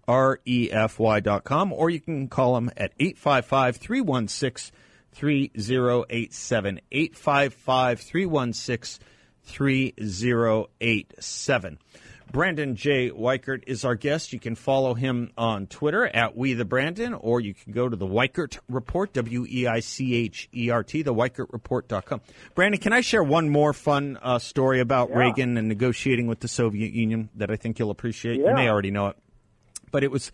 R 0.09 0.41
E 0.45 0.69
F 0.71 0.99
Y 0.99 1.21
dot 1.21 1.45
com, 1.45 1.73
or 1.73 1.89
you 1.91 2.01
can 2.01 2.29
call 2.29 2.55
them 2.55 2.71
at 2.77 2.93
855 2.99 3.77
316 3.77 4.77
3087. 5.13 6.81
855 6.91 8.01
316 8.01 9.07
3087. 9.45 11.79
Brandon 12.33 12.77
J. 12.77 13.11
Weichert 13.11 13.65
is 13.67 13.85
our 13.85 13.95
guest. 13.95 14.33
You 14.33 14.41
can 14.41 14.55
follow 14.55 14.95
him 14.95 15.33
on 15.37 15.67
Twitter 15.67 16.07
at 16.07 16.35
We 16.35 16.55
the 16.55 16.65
Brandon, 16.65 17.13
or 17.13 17.43
you 17.43 17.53
can 17.53 17.73
go 17.73 17.91
to 17.91 17.95
the 17.95 18.07
Weichert 18.07 18.59
Report, 18.71 19.13
W 19.13 19.45
E 19.49 19.67
I 19.67 19.81
C 19.81 20.15
H 20.15 20.49
E 20.55 20.71
R 20.71 20.83
T, 20.83 21.03
the 21.03 21.13
WeichertReport.com. 21.13 22.23
Brandon, 22.55 22.81
can 22.81 22.95
I 22.95 23.03
share 23.03 23.23
one 23.23 23.51
more 23.51 23.75
fun 23.75 24.19
uh, 24.23 24.39
story 24.39 24.81
about 24.81 25.11
yeah. 25.11 25.19
Reagan 25.19 25.59
and 25.59 25.69
negotiating 25.69 26.27
with 26.27 26.41
the 26.41 26.49
Soviet 26.49 26.93
Union 26.93 27.29
that 27.37 27.51
I 27.51 27.57
think 27.57 27.79
you'll 27.79 27.91
appreciate? 27.91 28.41
Yeah. 28.41 28.49
You 28.49 28.55
may 28.55 28.69
already 28.71 28.91
know 28.91 29.09
it. 29.09 29.17
But 29.91 30.03
it 30.03 30.11
was 30.11 30.33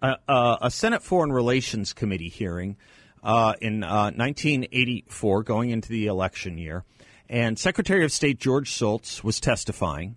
a, 0.00 0.16
a, 0.28 0.58
a 0.62 0.70
Senate 0.70 1.02
Foreign 1.02 1.32
Relations 1.32 1.92
Committee 1.92 2.28
hearing 2.28 2.76
uh, 3.24 3.54
in 3.60 3.82
uh, 3.82 4.12
1984, 4.14 5.42
going 5.42 5.70
into 5.70 5.88
the 5.88 6.06
election 6.06 6.56
year. 6.56 6.84
And 7.28 7.58
Secretary 7.58 8.04
of 8.04 8.12
State 8.12 8.38
George 8.38 8.68
Shultz 8.68 9.24
was 9.24 9.40
testifying 9.40 10.16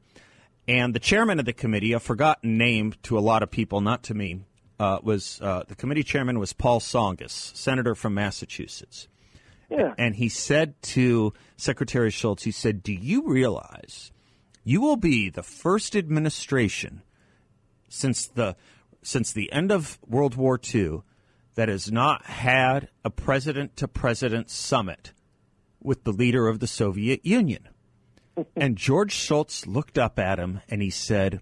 and 0.67 0.93
the 0.93 0.99
chairman 0.99 1.39
of 1.39 1.45
the 1.45 1.53
committee, 1.53 1.93
a 1.93 1.99
forgotten 1.99 2.57
name 2.57 2.93
to 3.03 3.17
a 3.17 3.21
lot 3.21 3.43
of 3.43 3.51
people, 3.51 3.81
not 3.81 4.03
to 4.03 4.13
me, 4.13 4.41
uh, 4.79 4.99
was 5.03 5.39
uh, 5.41 5.63
the 5.67 5.75
committee 5.75 6.03
chairman 6.03 6.39
was 6.39 6.53
Paul 6.53 6.79
Tsongas, 6.79 7.55
senator 7.55 7.95
from 7.95 8.13
Massachusetts. 8.13 9.07
Yeah. 9.69 9.93
And 9.97 10.15
he 10.15 10.29
said 10.29 10.81
to 10.83 11.33
Secretary 11.57 12.11
Shultz, 12.11 12.43
he 12.43 12.51
said, 12.51 12.83
Do 12.83 12.93
you 12.93 13.27
realize 13.27 14.11
you 14.63 14.81
will 14.81 14.97
be 14.97 15.29
the 15.29 15.43
first 15.43 15.95
administration 15.95 17.01
since 17.87 18.27
the 18.27 18.55
since 19.01 19.31
the 19.31 19.51
end 19.51 19.71
of 19.71 19.99
World 20.07 20.35
War 20.35 20.59
II 20.73 21.01
that 21.53 21.69
has 21.69 21.91
not 21.91 22.25
had 22.25 22.89
a 23.03 23.09
president 23.11 23.77
to 23.77 23.87
president 23.87 24.49
summit 24.49 25.13
with 25.79 26.03
the 26.03 26.11
leader 26.11 26.47
of 26.47 26.59
the 26.59 26.67
Soviet 26.67 27.23
Union? 27.23 27.69
and 28.55 28.77
George 28.77 29.13
Shultz 29.13 29.65
looked 29.67 29.97
up 29.97 30.19
at 30.19 30.39
him 30.39 30.61
and 30.69 30.81
he 30.81 30.89
said, 30.89 31.41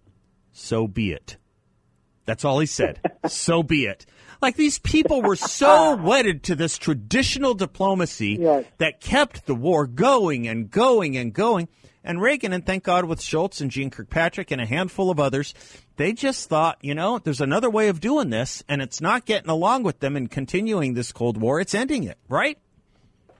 So 0.51 0.87
be 0.87 1.11
it. 1.11 1.37
That's 2.25 2.45
all 2.45 2.59
he 2.59 2.65
said. 2.65 2.99
so 3.27 3.63
be 3.63 3.85
it. 3.85 4.05
Like 4.41 4.55
these 4.55 4.79
people 4.79 5.21
were 5.21 5.35
so 5.35 5.95
wedded 6.03 6.43
to 6.43 6.55
this 6.55 6.77
traditional 6.77 7.53
diplomacy 7.53 8.37
yes. 8.39 8.65
that 8.77 8.99
kept 8.99 9.45
the 9.45 9.55
war 9.55 9.87
going 9.87 10.47
and 10.47 10.69
going 10.69 11.17
and 11.17 11.33
going. 11.33 11.69
And 12.03 12.21
Reagan, 12.21 12.51
and 12.51 12.65
thank 12.65 12.83
God 12.83 13.05
with 13.05 13.21
Shultz 13.21 13.61
and 13.61 13.71
Jeane 13.71 13.89
Kirkpatrick 13.89 14.51
and 14.51 14.59
a 14.59 14.65
handful 14.65 15.09
of 15.09 15.21
others, 15.21 15.53
they 15.95 16.11
just 16.11 16.49
thought, 16.49 16.77
you 16.81 16.93
know, 16.93 17.19
there's 17.19 17.39
another 17.39 17.69
way 17.69 17.87
of 17.87 18.01
doing 18.01 18.29
this, 18.29 18.61
and 18.67 18.81
it's 18.81 18.99
not 18.99 19.25
getting 19.25 19.49
along 19.49 19.83
with 19.83 19.99
them 19.99 20.17
and 20.17 20.29
continuing 20.29 20.95
this 20.95 21.13
Cold 21.13 21.37
War. 21.37 21.61
It's 21.61 21.73
ending 21.73 22.03
it, 22.03 22.17
right? 22.27 22.57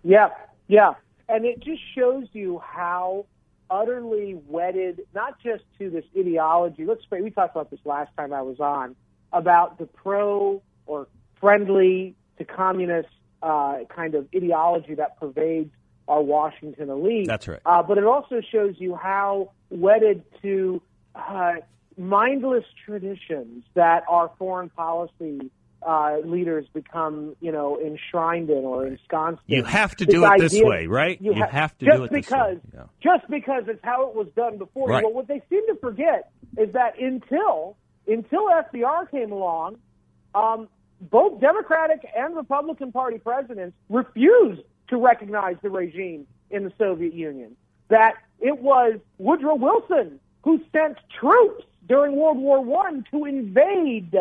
Yeah, 0.04 0.30
yeah. 0.70 0.94
And 1.28 1.44
it 1.44 1.60
just 1.60 1.82
shows 1.94 2.28
you 2.32 2.62
how 2.64 3.26
utterly 3.74 4.40
wedded, 4.48 5.02
not 5.16 5.42
just 5.42 5.64
to 5.80 5.90
this 5.90 6.06
ideology. 6.18 6.86
Let's 6.86 7.02
we 7.10 7.32
talked 7.32 7.56
about 7.56 7.72
this 7.72 7.80
last 7.84 8.12
time 8.16 8.32
I 8.32 8.44
was 8.44 8.60
on 8.60 8.96
about 9.34 9.80
the 9.80 9.88
pro 9.88 10.62
or 10.86 11.08
friendly 11.42 12.16
to 12.38 12.46
communist 12.46 13.10
uh, 13.42 13.80
kind 13.90 14.14
of 14.14 14.28
ideology 14.36 14.94
that 14.96 15.20
pervades 15.20 15.72
our 16.08 16.22
Washington 16.22 16.90
elite. 16.90 17.28
That's 17.28 17.48
right. 17.48 17.60
Uh, 17.66 17.82
but 17.82 17.98
it 17.98 18.06
also 18.06 18.42
shows 18.52 18.76
you 18.78 18.96
how 18.96 19.52
wedded 19.70 20.24
to 20.44 20.82
uh, 21.16 21.54
mindless 21.98 22.66
traditions 22.86 23.64
that 23.74 24.04
our 24.08 24.32
foreign 24.38 24.70
policy 24.70 25.50
uh, 25.86 26.18
leaders 26.24 26.66
become, 26.74 27.36
you 27.40 27.52
know, 27.52 27.80
enshrined 27.80 28.50
in 28.50 28.64
or 28.64 28.88
ensconced 28.88 29.42
in. 29.48 29.58
You 29.58 29.64
have 29.64 29.96
to 29.98 30.06
do 30.06 30.26
it 30.26 30.40
this 30.40 30.60
way, 30.60 30.88
right? 30.88 31.22
You, 31.22 31.36
you 31.36 31.44
ha- 31.44 31.50
have 31.50 31.78
to 31.80 31.86
do 31.86 32.04
it 32.04 32.12
because, 32.12 32.58
this 32.64 32.74
way. 32.74 32.82
Yeah. 33.04 33.14
Just 33.16 33.30
because 33.30 33.64
it's 33.68 33.84
how 33.84 34.08
it 34.10 34.16
was 34.16 34.28
done 34.36 34.58
before. 34.58 34.90
Right. 34.90 35.04
Well, 35.04 35.14
what 35.14 35.28
they 35.28 35.42
seem 35.50 35.66
to 35.68 35.76
forget 35.76 36.32
is 36.58 36.74
that 36.74 37.00
until 37.00 37.78
until 38.08 38.48
FDR 38.48 39.10
came 39.10 39.32
along, 39.32 39.78
um, 40.36 40.68
both 41.00 41.40
Democratic 41.40 42.08
and 42.16 42.36
Republican 42.36 42.92
Party 42.92 43.18
presidents 43.18 43.76
refused 43.90 44.62
to 44.90 44.98
recognize 44.98 45.56
the 45.62 45.70
regime 45.70 46.28
in 46.50 46.64
the 46.64 46.74
Soviet 46.78 47.14
Union. 47.14 47.56
That 47.90 48.16
it 48.40 48.60
was 48.60 49.00
Woodrow 49.18 49.56
Wilson 49.56 50.20
who 50.44 50.62
sent 50.72 50.98
troops 51.20 51.66
during 51.88 52.16
World 52.16 52.38
War 52.38 52.64
One 52.64 53.06
to 53.12 53.26
invade 53.26 54.12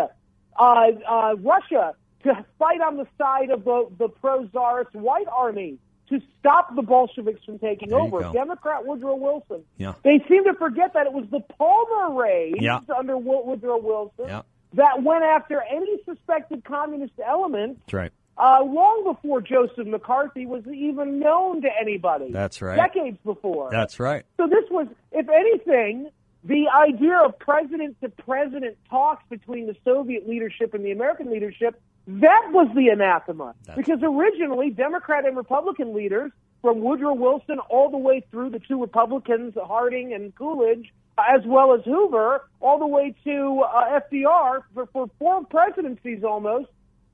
uh, 0.58 0.86
uh, 1.08 1.34
Russia 1.36 1.94
to 2.24 2.44
fight 2.58 2.80
on 2.80 2.96
the 2.96 3.06
side 3.18 3.50
of 3.50 3.64
the, 3.64 3.88
the 3.98 4.08
pro-Tsarist 4.08 4.94
white 4.94 5.26
army 5.34 5.78
to 6.08 6.20
stop 6.38 6.74
the 6.76 6.82
Bolsheviks 6.82 7.42
from 7.44 7.58
taking 7.58 7.88
There 7.88 7.98
over. 7.98 8.20
Democrat 8.32 8.84
Woodrow 8.86 9.16
Wilson. 9.16 9.64
Yeah. 9.76 9.94
They 10.04 10.22
seem 10.28 10.44
to 10.44 10.54
forget 10.54 10.92
that 10.94 11.06
it 11.06 11.12
was 11.12 11.24
the 11.30 11.40
Palmer 11.40 12.14
raids 12.20 12.58
Yeah. 12.60 12.80
under 12.96 13.16
Woodrow 13.16 13.78
Wilson 13.78 14.26
Yeah. 14.28 14.42
that 14.74 15.02
went 15.02 15.24
after 15.24 15.62
any 15.62 16.02
suspected 16.04 16.64
communist 16.64 17.14
element 17.26 17.78
That's 17.80 17.94
right. 17.94 18.12
uh, 18.36 18.62
long 18.62 19.04
before 19.04 19.40
Joseph 19.40 19.86
McCarthy 19.86 20.44
was 20.46 20.66
even 20.66 21.18
known 21.18 21.62
to 21.62 21.68
anybody. 21.80 22.30
That's 22.30 22.60
right. 22.60 22.76
Decades 22.76 23.18
before. 23.24 23.70
That's 23.70 23.98
right. 23.98 24.24
So 24.36 24.46
this 24.46 24.64
was, 24.70 24.88
if 25.12 25.28
anything, 25.28 26.10
the 26.44 26.66
idea 26.68 27.18
of 27.18 27.38
president 27.38 28.00
to 28.00 28.08
president 28.08 28.76
talks 28.90 29.22
between 29.30 29.66
the 29.66 29.76
Soviet 29.84 30.28
leadership 30.28 30.74
and 30.74 30.84
the 30.84 30.90
American 30.90 31.30
leadership, 31.30 31.80
that 32.06 32.48
was 32.50 32.68
the 32.74 32.88
anathema. 32.88 33.54
That's 33.64 33.76
because 33.76 34.00
originally, 34.02 34.70
Democrat 34.70 35.24
and 35.24 35.36
Republican 35.36 35.94
leaders, 35.94 36.32
from 36.62 36.80
Woodrow 36.80 37.14
Wilson 37.14 37.58
all 37.68 37.90
the 37.90 37.98
way 37.98 38.24
through 38.30 38.50
the 38.50 38.60
two 38.60 38.80
Republicans, 38.80 39.54
Harding 39.60 40.14
and 40.14 40.34
Coolidge, 40.34 40.92
as 41.18 41.42
well 41.44 41.74
as 41.74 41.80
Hoover, 41.84 42.48
all 42.60 42.78
the 42.78 42.86
way 42.86 43.14
to 43.24 43.64
uh, 43.66 44.00
FDR, 44.00 44.62
for, 44.72 44.86
for 44.86 45.10
four 45.18 45.44
presidencies 45.44 46.24
almost, 46.24 46.68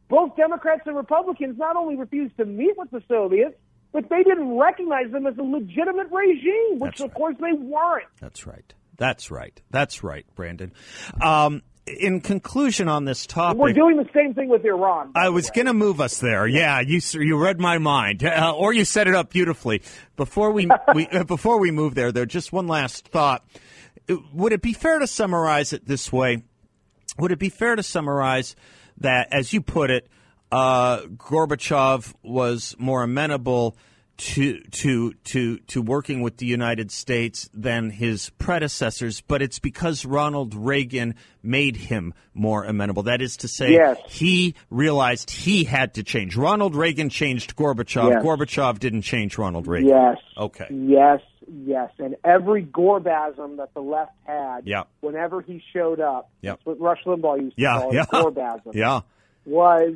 both 0.08 0.36
Democrats 0.36 0.82
and 0.86 0.96
Republicans 0.96 1.58
not 1.58 1.76
only 1.76 1.96
refused 1.96 2.36
to 2.36 2.44
meet 2.44 2.76
with 2.76 2.90
the 2.90 3.02
Soviets, 3.08 3.56
but 3.92 4.08
they 4.10 4.22
didn't 4.22 4.56
recognize 4.56 5.10
them 5.10 5.26
as 5.26 5.36
a 5.38 5.42
legitimate 5.42 6.08
regime, 6.10 6.78
which 6.78 6.98
That's 6.98 7.00
of 7.00 7.08
right. 7.08 7.16
course 7.16 7.36
they 7.40 7.52
weren't. 7.52 8.06
That's 8.20 8.46
right. 8.46 8.74
That's 8.98 9.30
right. 9.30 9.58
That's 9.70 10.02
right, 10.02 10.26
Brandon. 10.34 10.72
Um, 11.22 11.62
in 11.86 12.20
conclusion 12.20 12.88
on 12.88 13.04
this 13.04 13.26
topic, 13.26 13.58
we're 13.58 13.72
doing 13.72 13.96
the 13.96 14.08
same 14.12 14.34
thing 14.34 14.48
with 14.48 14.64
Iran. 14.64 15.12
I 15.14 15.30
was 15.30 15.50
going 15.50 15.66
to 15.66 15.72
move 15.72 16.00
us 16.00 16.18
there. 16.18 16.46
Yeah, 16.46 16.80
you 16.80 17.00
you 17.14 17.38
read 17.38 17.58
my 17.58 17.78
mind, 17.78 18.24
uh, 18.24 18.52
or 18.54 18.74
you 18.74 18.84
set 18.84 19.08
it 19.08 19.14
up 19.14 19.30
beautifully. 19.30 19.82
Before 20.16 20.50
we, 20.50 20.68
we 20.94 21.06
uh, 21.06 21.24
before 21.24 21.58
we 21.58 21.70
move 21.70 21.94
there, 21.94 22.12
though, 22.12 22.26
just 22.26 22.52
one 22.52 22.66
last 22.66 23.08
thought. 23.08 23.48
Would 24.32 24.52
it 24.52 24.62
be 24.62 24.72
fair 24.72 24.98
to 24.98 25.06
summarize 25.06 25.72
it 25.72 25.86
this 25.86 26.12
way? 26.12 26.42
Would 27.18 27.30
it 27.30 27.38
be 27.38 27.50
fair 27.50 27.76
to 27.76 27.82
summarize 27.82 28.56
that, 28.98 29.28
as 29.32 29.52
you 29.52 29.60
put 29.60 29.90
it, 29.90 30.08
uh, 30.50 31.02
Gorbachev 31.02 32.14
was 32.22 32.74
more 32.78 33.02
amenable 33.02 33.76
to 34.18 34.60
to 34.60 35.12
to 35.12 35.58
to 35.58 35.80
working 35.80 36.22
with 36.22 36.38
the 36.38 36.46
United 36.46 36.90
States 36.90 37.48
than 37.54 37.90
his 37.90 38.30
predecessors, 38.30 39.20
but 39.20 39.42
it's 39.42 39.60
because 39.60 40.04
Ronald 40.04 40.54
Reagan 40.56 41.14
made 41.40 41.76
him 41.76 42.12
more 42.34 42.64
amenable. 42.64 43.04
That 43.04 43.22
is 43.22 43.36
to 43.38 43.48
say, 43.48 43.72
yes. 43.72 43.96
he 44.08 44.56
realized 44.70 45.30
he 45.30 45.62
had 45.62 45.94
to 45.94 46.02
change. 46.02 46.36
Ronald 46.36 46.74
Reagan 46.74 47.10
changed 47.10 47.54
Gorbachev. 47.54 48.10
Yes. 48.10 48.24
Gorbachev 48.24 48.80
didn't 48.80 49.02
change 49.02 49.38
Ronald 49.38 49.68
Reagan. 49.68 49.88
Yes. 49.88 50.16
Okay. 50.36 50.66
Yes. 50.68 51.20
Yes. 51.46 51.92
And 51.98 52.16
every 52.24 52.64
Gorbasm 52.64 53.58
that 53.58 53.72
the 53.72 53.80
left 53.80 54.12
had, 54.26 54.66
yeah. 54.66 54.82
whenever 55.00 55.40
he 55.40 55.62
showed 55.72 56.00
up, 56.00 56.28
yeah. 56.42 56.52
that's 56.52 56.66
what 56.66 56.80
Rush 56.80 57.04
Limbaugh 57.06 57.40
used 57.40 57.56
to 57.56 57.62
yeah. 57.62 57.78
call 57.80 57.94
yeah. 57.94 58.02
it, 58.02 58.08
Gorbasm, 58.08 58.60
yeah. 58.74 59.00
was 59.46 59.94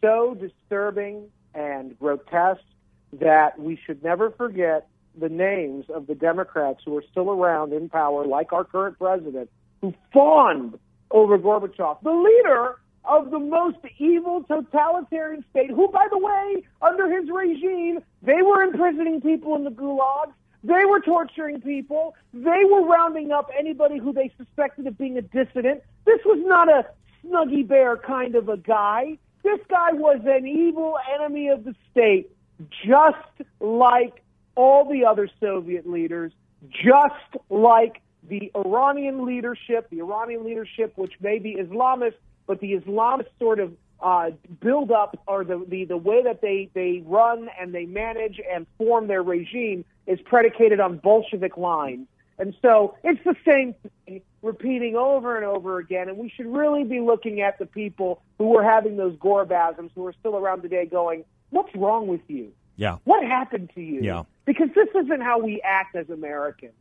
so 0.00 0.34
disturbing 0.34 1.30
and 1.52 1.98
grotesque 1.98 2.62
that 3.20 3.58
we 3.58 3.78
should 3.84 4.02
never 4.02 4.30
forget 4.30 4.88
the 5.18 5.28
names 5.28 5.86
of 5.94 6.06
the 6.06 6.14
Democrats 6.14 6.80
who 6.84 6.96
are 6.96 7.04
still 7.10 7.30
around 7.30 7.72
in 7.72 7.88
power, 7.88 8.26
like 8.26 8.52
our 8.52 8.64
current 8.64 8.98
president, 8.98 9.48
who 9.80 9.94
fawned 10.12 10.78
over 11.10 11.38
Gorbachev, 11.38 12.02
the 12.02 12.10
leader 12.10 12.76
of 13.04 13.30
the 13.30 13.38
most 13.38 13.76
evil 13.98 14.42
totalitarian 14.44 15.44
state, 15.50 15.70
who, 15.70 15.88
by 15.88 16.06
the 16.10 16.18
way, 16.18 16.64
under 16.82 17.08
his 17.08 17.28
regime, 17.30 18.00
they 18.22 18.42
were 18.42 18.62
imprisoning 18.62 19.20
people 19.20 19.54
in 19.56 19.64
the 19.64 19.70
gulags. 19.70 20.32
They 20.64 20.86
were 20.86 21.00
torturing 21.00 21.60
people. 21.60 22.14
They 22.32 22.64
were 22.70 22.86
rounding 22.86 23.30
up 23.30 23.50
anybody 23.56 23.98
who 23.98 24.14
they 24.14 24.32
suspected 24.38 24.86
of 24.86 24.96
being 24.96 25.18
a 25.18 25.22
dissident. 25.22 25.82
This 26.06 26.20
was 26.24 26.42
not 26.46 26.68
a 26.68 26.86
snuggy 27.24 27.68
bear 27.68 27.98
kind 27.98 28.34
of 28.34 28.48
a 28.48 28.56
guy. 28.56 29.18
This 29.42 29.60
guy 29.68 29.92
was 29.92 30.20
an 30.24 30.46
evil 30.46 30.96
enemy 31.14 31.48
of 31.48 31.64
the 31.64 31.74
state 31.90 32.33
just 32.84 33.48
like 33.60 34.22
all 34.54 34.88
the 34.88 35.04
other 35.04 35.28
Soviet 35.40 35.88
leaders, 35.88 36.32
just 36.70 37.42
like 37.50 38.00
the 38.28 38.50
Iranian 38.54 39.24
leadership, 39.26 39.90
the 39.90 40.00
Iranian 40.00 40.44
leadership, 40.44 40.92
which 40.96 41.14
may 41.20 41.38
be 41.38 41.56
Islamist, 41.56 42.14
but 42.46 42.60
the 42.60 42.72
Islamist 42.72 43.28
sort 43.38 43.60
of 43.60 43.72
uh, 44.00 44.30
build 44.60 44.90
up 44.90 45.18
or 45.26 45.44
the, 45.44 45.64
the, 45.68 45.84
the 45.84 45.96
way 45.96 46.22
that 46.22 46.40
they, 46.40 46.70
they 46.74 47.02
run 47.06 47.48
and 47.58 47.74
they 47.74 47.86
manage 47.86 48.40
and 48.52 48.66
form 48.78 49.06
their 49.06 49.22
regime 49.22 49.84
is 50.06 50.18
predicated 50.24 50.80
on 50.80 50.98
Bolshevik 50.98 51.56
lines. 51.56 52.06
And 52.38 52.54
so 52.62 52.96
it's 53.04 53.22
the 53.24 53.36
same 53.48 53.74
thing 54.06 54.20
repeating 54.42 54.96
over 54.96 55.36
and 55.36 55.44
over 55.46 55.78
again. 55.78 56.08
And 56.08 56.18
we 56.18 56.28
should 56.28 56.46
really 56.46 56.84
be 56.84 57.00
looking 57.00 57.40
at 57.40 57.58
the 57.58 57.66
people 57.66 58.20
who 58.38 58.48
were 58.48 58.64
having 58.64 58.96
those 58.96 59.16
Gorbasms, 59.16 59.90
who 59.94 60.06
are 60.06 60.14
still 60.18 60.36
around 60.36 60.62
today, 60.62 60.84
going, 60.84 61.24
What's 61.54 61.72
wrong 61.76 62.08
with 62.08 62.22
you? 62.26 62.52
Yeah. 62.74 62.96
What 63.04 63.24
happened 63.24 63.70
to 63.76 63.80
you? 63.80 64.00
Yeah. 64.02 64.24
Because 64.44 64.70
this 64.74 64.88
isn't 65.04 65.20
how 65.20 65.38
we 65.38 65.62
act 65.62 65.94
as 65.94 66.10
Americans. 66.10 66.72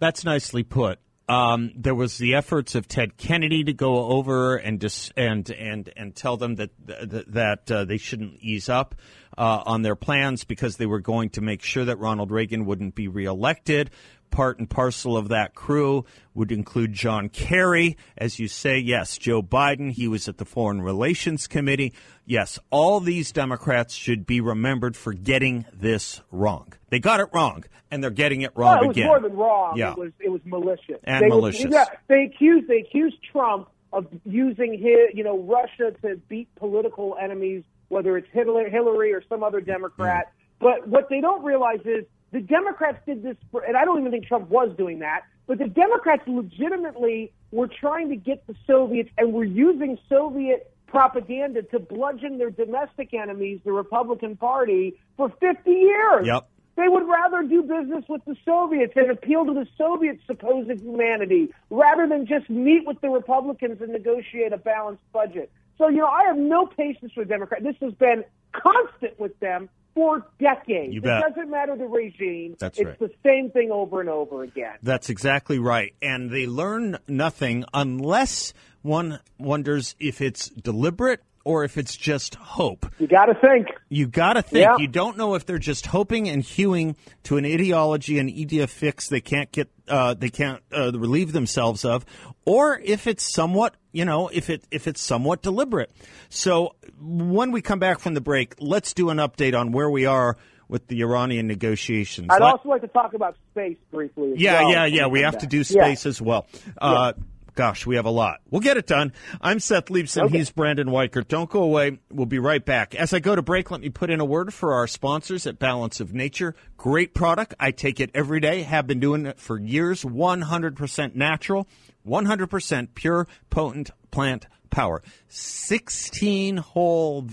That's 0.00 0.24
nicely 0.24 0.64
put. 0.64 0.98
Um, 1.28 1.70
there 1.76 1.94
was 1.94 2.18
the 2.18 2.34
efforts 2.34 2.74
of 2.74 2.88
Ted 2.88 3.16
Kennedy 3.16 3.62
to 3.62 3.72
go 3.72 4.06
over 4.06 4.56
and 4.56 4.80
dis- 4.80 5.12
and 5.16 5.48
and 5.48 5.88
and 5.96 6.12
tell 6.14 6.36
them 6.36 6.56
that 6.56 6.70
that, 6.86 7.32
that 7.32 7.70
uh, 7.70 7.84
they 7.84 7.96
shouldn't 7.96 8.40
ease 8.40 8.68
up 8.68 8.96
uh, 9.38 9.62
on 9.64 9.82
their 9.82 9.94
plans 9.94 10.42
because 10.42 10.76
they 10.76 10.86
were 10.86 10.98
going 10.98 11.30
to 11.30 11.40
make 11.40 11.62
sure 11.62 11.84
that 11.84 12.00
Ronald 12.00 12.32
Reagan 12.32 12.66
wouldn't 12.66 12.96
be 12.96 13.06
reelected 13.06 13.92
part 14.34 14.58
and 14.58 14.68
parcel 14.68 15.16
of 15.16 15.28
that 15.28 15.54
crew 15.54 16.04
would 16.34 16.50
include 16.50 16.92
John 16.92 17.28
Kerry. 17.28 17.96
As 18.18 18.40
you 18.40 18.48
say, 18.48 18.78
yes, 18.78 19.16
Joe 19.16 19.42
Biden, 19.42 19.92
he 19.92 20.08
was 20.08 20.28
at 20.28 20.38
the 20.38 20.44
Foreign 20.44 20.82
Relations 20.82 21.46
Committee. 21.46 21.94
Yes, 22.26 22.58
all 22.70 22.98
these 22.98 23.30
Democrats 23.30 23.94
should 23.94 24.26
be 24.26 24.40
remembered 24.40 24.96
for 24.96 25.12
getting 25.12 25.66
this 25.72 26.20
wrong. 26.32 26.72
They 26.88 26.98
got 26.98 27.20
it 27.20 27.28
wrong, 27.32 27.62
and 27.92 28.02
they're 28.02 28.10
getting 28.10 28.42
it 28.42 28.50
wrong 28.56 28.74
well, 28.74 28.84
it 28.84 28.88
was 28.88 28.96
again. 28.96 29.06
more 29.06 29.20
than 29.20 29.36
wrong. 29.36 29.76
Yeah. 29.76 29.92
It 29.92 29.98
was 29.98 30.12
it 30.18 30.28
was 30.30 30.40
malicious. 30.44 30.98
And 31.04 31.24
they 31.24 31.28
malicious. 31.28 31.66
yeah, 31.70 31.84
they 32.08 32.24
accused 32.24 32.66
they 32.66 32.78
accused 32.78 33.16
Trump 33.30 33.68
of 33.92 34.08
using 34.24 34.72
his, 34.72 35.14
you 35.16 35.22
know, 35.22 35.38
Russia 35.38 35.96
to 36.02 36.16
beat 36.28 36.52
political 36.56 37.16
enemies, 37.22 37.62
whether 37.86 38.16
it's 38.16 38.26
Hillary 38.32 39.12
or 39.12 39.22
some 39.28 39.44
other 39.44 39.60
Democrat. 39.60 40.26
Mm. 40.26 40.30
But 40.58 40.88
what 40.88 41.08
they 41.08 41.20
don't 41.20 41.44
realize 41.44 41.80
is 41.84 42.04
the 42.34 42.40
Democrats 42.40 42.98
did 43.06 43.22
this, 43.22 43.36
for, 43.52 43.62
and 43.62 43.76
I 43.76 43.84
don't 43.84 44.00
even 44.00 44.10
think 44.10 44.26
Trump 44.26 44.50
was 44.50 44.74
doing 44.76 44.98
that, 44.98 45.22
but 45.46 45.58
the 45.58 45.68
Democrats 45.68 46.24
legitimately 46.26 47.32
were 47.52 47.68
trying 47.68 48.08
to 48.08 48.16
get 48.16 48.44
the 48.48 48.56
Soviets 48.66 49.08
and 49.16 49.32
were 49.32 49.44
using 49.44 49.96
Soviet 50.08 50.74
propaganda 50.88 51.62
to 51.62 51.78
bludgeon 51.78 52.38
their 52.38 52.50
domestic 52.50 53.14
enemies, 53.14 53.60
the 53.64 53.70
Republican 53.70 54.36
Party, 54.36 54.98
for 55.16 55.28
50 55.28 55.70
years. 55.70 56.26
Yep. 56.26 56.48
They 56.74 56.88
would 56.88 57.06
rather 57.06 57.44
do 57.44 57.62
business 57.62 58.04
with 58.08 58.24
the 58.24 58.34
Soviets 58.44 58.94
and 58.96 59.12
appeal 59.12 59.46
to 59.46 59.54
the 59.54 59.68
Soviet 59.78 60.18
supposed 60.26 60.68
humanity 60.68 61.54
rather 61.70 62.08
than 62.08 62.26
just 62.26 62.50
meet 62.50 62.84
with 62.84 63.00
the 63.00 63.10
Republicans 63.10 63.80
and 63.80 63.92
negotiate 63.92 64.52
a 64.52 64.58
balanced 64.58 65.04
budget. 65.12 65.52
So, 65.78 65.86
you 65.88 65.98
know, 65.98 66.08
I 66.08 66.24
have 66.24 66.36
no 66.36 66.66
patience 66.66 67.12
for 67.12 67.24
Democrats. 67.24 67.62
This 67.62 67.76
has 67.80 67.92
been 67.94 68.24
constant 68.50 69.20
with 69.20 69.38
them 69.38 69.68
for 69.94 70.26
decades. 70.40 70.96
It 70.96 71.02
doesn't 71.02 71.50
matter 71.50 71.76
the 71.76 71.86
regime. 71.86 72.56
That's 72.58 72.78
it's 72.78 72.86
right. 72.86 72.98
the 72.98 73.10
same 73.24 73.50
thing 73.50 73.70
over 73.70 74.00
and 74.00 74.10
over 74.10 74.42
again. 74.42 74.74
That's 74.82 75.08
exactly 75.08 75.58
right. 75.58 75.94
And 76.02 76.30
they 76.30 76.46
learn 76.46 76.98
nothing 77.06 77.64
unless 77.72 78.52
one 78.82 79.20
wonders 79.38 79.94
if 79.98 80.20
it's 80.20 80.48
deliberate 80.48 81.22
or 81.44 81.64
if 81.64 81.76
it's 81.76 81.96
just 81.96 82.34
hope. 82.36 82.86
You 82.98 83.06
got 83.06 83.26
to 83.26 83.34
think. 83.34 83.68
You 83.88 84.06
got 84.06 84.32
to 84.34 84.42
think. 84.42 84.64
Yeah. 84.64 84.76
You 84.78 84.88
don't 84.88 85.16
know 85.16 85.34
if 85.34 85.44
they're 85.46 85.58
just 85.58 85.86
hoping 85.86 86.28
and 86.28 86.42
hewing 86.42 86.96
to 87.24 87.36
an 87.36 87.44
ideology, 87.44 88.18
an 88.18 88.28
idea 88.28 88.66
fix 88.66 89.08
they 89.08 89.20
can't 89.20 89.52
get, 89.52 89.68
uh, 89.86 90.14
they 90.14 90.30
can't 90.30 90.62
uh, 90.76 90.90
relieve 90.92 91.32
themselves 91.32 91.84
of, 91.84 92.04
or 92.44 92.80
if 92.82 93.06
it's 93.06 93.32
somewhat, 93.32 93.76
you 93.92 94.04
know, 94.04 94.28
if 94.28 94.50
it 94.50 94.64
if 94.70 94.88
it's 94.88 95.00
somewhat 95.00 95.42
deliberate. 95.42 95.90
So 96.30 96.74
when 97.00 97.52
we 97.52 97.60
come 97.62 97.78
back 97.78 98.00
from 98.00 98.14
the 98.14 98.20
break, 98.20 98.54
let's 98.58 98.94
do 98.94 99.10
an 99.10 99.18
update 99.18 99.58
on 99.58 99.72
where 99.72 99.90
we 99.90 100.06
are 100.06 100.36
with 100.66 100.86
the 100.88 101.02
Iranian 101.02 101.46
negotiations. 101.46 102.28
I'd 102.30 102.40
also 102.40 102.70
like 102.70 102.80
to 102.80 102.88
talk 102.88 103.12
about 103.12 103.36
space 103.52 103.76
briefly. 103.92 104.32
Yeah, 104.36 104.62
well 104.62 104.70
yeah, 104.70 104.84
yeah. 104.86 105.06
we 105.08 105.20
have 105.20 105.38
to 105.38 105.46
do 105.46 105.58
Yeah. 105.58 105.62
space 105.62 106.06
as 106.06 106.22
well. 106.22 106.46
Uh, 106.78 107.12
Gosh, 107.54 107.86
we 107.86 107.94
have 107.94 108.04
a 108.04 108.10
lot. 108.10 108.40
We'll 108.50 108.60
get 108.60 108.76
it 108.76 108.86
done. 108.86 109.12
I'm 109.40 109.60
Seth 109.60 109.86
Leibsohn. 109.86 110.24
Okay. 110.24 110.38
He's 110.38 110.50
Brandon 110.50 110.88
Weichert. 110.88 111.28
Don't 111.28 111.48
go 111.48 111.62
away. 111.62 112.00
We'll 112.10 112.26
be 112.26 112.40
right 112.40 112.64
back. 112.64 112.96
As 112.96 113.12
I 113.12 113.20
go 113.20 113.36
to 113.36 113.42
break, 113.42 113.70
let 113.70 113.80
me 113.80 113.90
put 113.90 114.10
in 114.10 114.18
a 114.18 114.24
word 114.24 114.52
for 114.52 114.74
our 114.74 114.88
sponsors 114.88 115.46
at 115.46 115.60
Balance 115.60 116.00
of 116.00 116.12
Nature. 116.12 116.56
Great 116.76 117.14
product. 117.14 117.54
I 117.60 117.70
take 117.70 118.00
it 118.00 118.10
every 118.12 118.40
day. 118.40 118.62
Have 118.62 118.88
been 118.88 118.98
doing 118.98 119.26
it 119.26 119.38
for 119.38 119.56
years. 119.60 120.02
100% 120.02 121.14
natural, 121.14 121.68
100% 122.04 122.88
pure, 122.94 123.28
potent 123.50 123.90
plant 124.10 124.46
power. 124.70 125.00
16 125.28 126.56
whole 126.56 127.28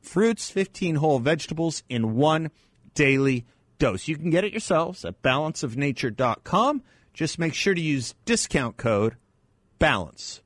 fruits, 0.00 0.50
15 0.50 0.94
whole 0.94 1.18
vegetables 1.18 1.82
in 1.90 2.14
one 2.16 2.50
daily 2.94 3.44
dose. 3.78 4.08
You 4.08 4.16
can 4.16 4.30
get 4.30 4.44
it 4.44 4.52
yourselves 4.52 5.04
at 5.04 5.20
balanceofnature.com. 5.20 6.82
Just 7.12 7.38
make 7.38 7.52
sure 7.52 7.74
to 7.74 7.80
use 7.80 8.14
discount 8.24 8.78
code 8.78 9.16
BALANCE. 9.78 10.42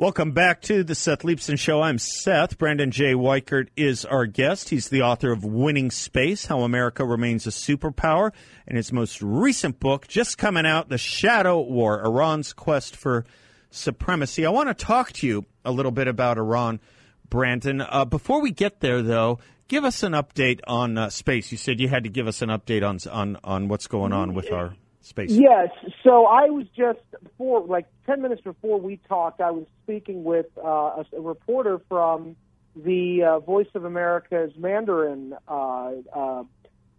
Welcome 0.00 0.32
back 0.32 0.62
to 0.62 0.82
the 0.82 0.94
Seth 0.94 1.24
Leibsohn 1.24 1.58
Show. 1.58 1.82
I'm 1.82 1.98
Seth. 1.98 2.56
Brandon 2.56 2.90
J. 2.90 3.12
Weichert 3.12 3.68
is 3.76 4.06
our 4.06 4.24
guest. 4.24 4.70
He's 4.70 4.88
the 4.88 5.02
author 5.02 5.30
of 5.30 5.44
Winning 5.44 5.90
Space 5.90 6.46
How 6.46 6.62
America 6.62 7.04
Remains 7.04 7.46
a 7.46 7.50
Superpower. 7.50 8.32
And 8.66 8.78
his 8.78 8.94
most 8.94 9.20
recent 9.20 9.78
book, 9.78 10.08
just 10.08 10.38
coming 10.38 10.64
out, 10.64 10.88
The 10.88 10.96
Shadow 10.96 11.60
War 11.60 12.02
Iran's 12.02 12.54
Quest 12.54 12.96
for 12.96 13.26
Supremacy. 13.70 14.46
I 14.46 14.50
want 14.50 14.70
to 14.70 14.74
talk 14.74 15.12
to 15.12 15.26
you 15.26 15.44
a 15.66 15.70
little 15.70 15.92
bit 15.92 16.08
about 16.08 16.38
Iran, 16.38 16.80
Brandon. 17.28 17.82
Uh, 17.82 18.06
before 18.06 18.40
we 18.40 18.52
get 18.52 18.80
there, 18.80 19.02
though, 19.02 19.38
give 19.70 19.84
us 19.84 20.02
an 20.02 20.12
update 20.12 20.60
on 20.66 20.98
uh, 20.98 21.08
space. 21.08 21.50
You 21.50 21.56
said 21.56 21.80
you 21.80 21.88
had 21.88 22.02
to 22.04 22.10
give 22.10 22.26
us 22.26 22.42
an 22.42 22.50
update 22.50 22.86
on, 22.86 22.98
on, 23.10 23.38
on 23.42 23.68
what's 23.68 23.86
going 23.86 24.12
on 24.12 24.34
with 24.34 24.52
our 24.52 24.74
space. 25.00 25.30
Yes. 25.30 25.68
So 26.04 26.26
I 26.26 26.50
was 26.50 26.66
just 26.76 26.98
before, 27.22 27.64
like 27.64 27.86
ten 28.04 28.20
minutes 28.20 28.42
before 28.42 28.78
we 28.78 28.98
talked, 29.08 29.40
I 29.40 29.52
was 29.52 29.66
speaking 29.84 30.24
with 30.24 30.46
uh, 30.62 31.02
a, 31.12 31.20
reporter 31.20 31.80
from 31.88 32.36
the 32.76 33.22
uh, 33.22 33.38
Voice 33.38 33.68
of 33.74 33.84
America's 33.84 34.52
Mandarin 34.58 35.34
uh, 35.48 35.92
uh, 36.14 36.42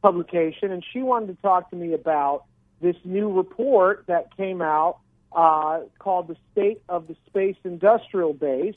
publication, 0.01 0.71
and 0.71 0.83
she 0.91 1.03
wanted 1.03 1.27
to 1.27 1.41
talk 1.41 1.69
to 1.69 1.75
me 1.75 1.93
about 1.93 2.45
this 2.81 2.95
new 3.03 3.31
report 3.31 4.05
that 4.07 4.35
came 4.35 4.61
out 4.61 4.97
uh, 5.33 5.81
called 5.99 6.27
the 6.27 6.35
State 6.51 6.81
of 6.89 7.07
the 7.07 7.15
Space 7.27 7.55
Industrial 7.63 8.33
Base 8.33 8.75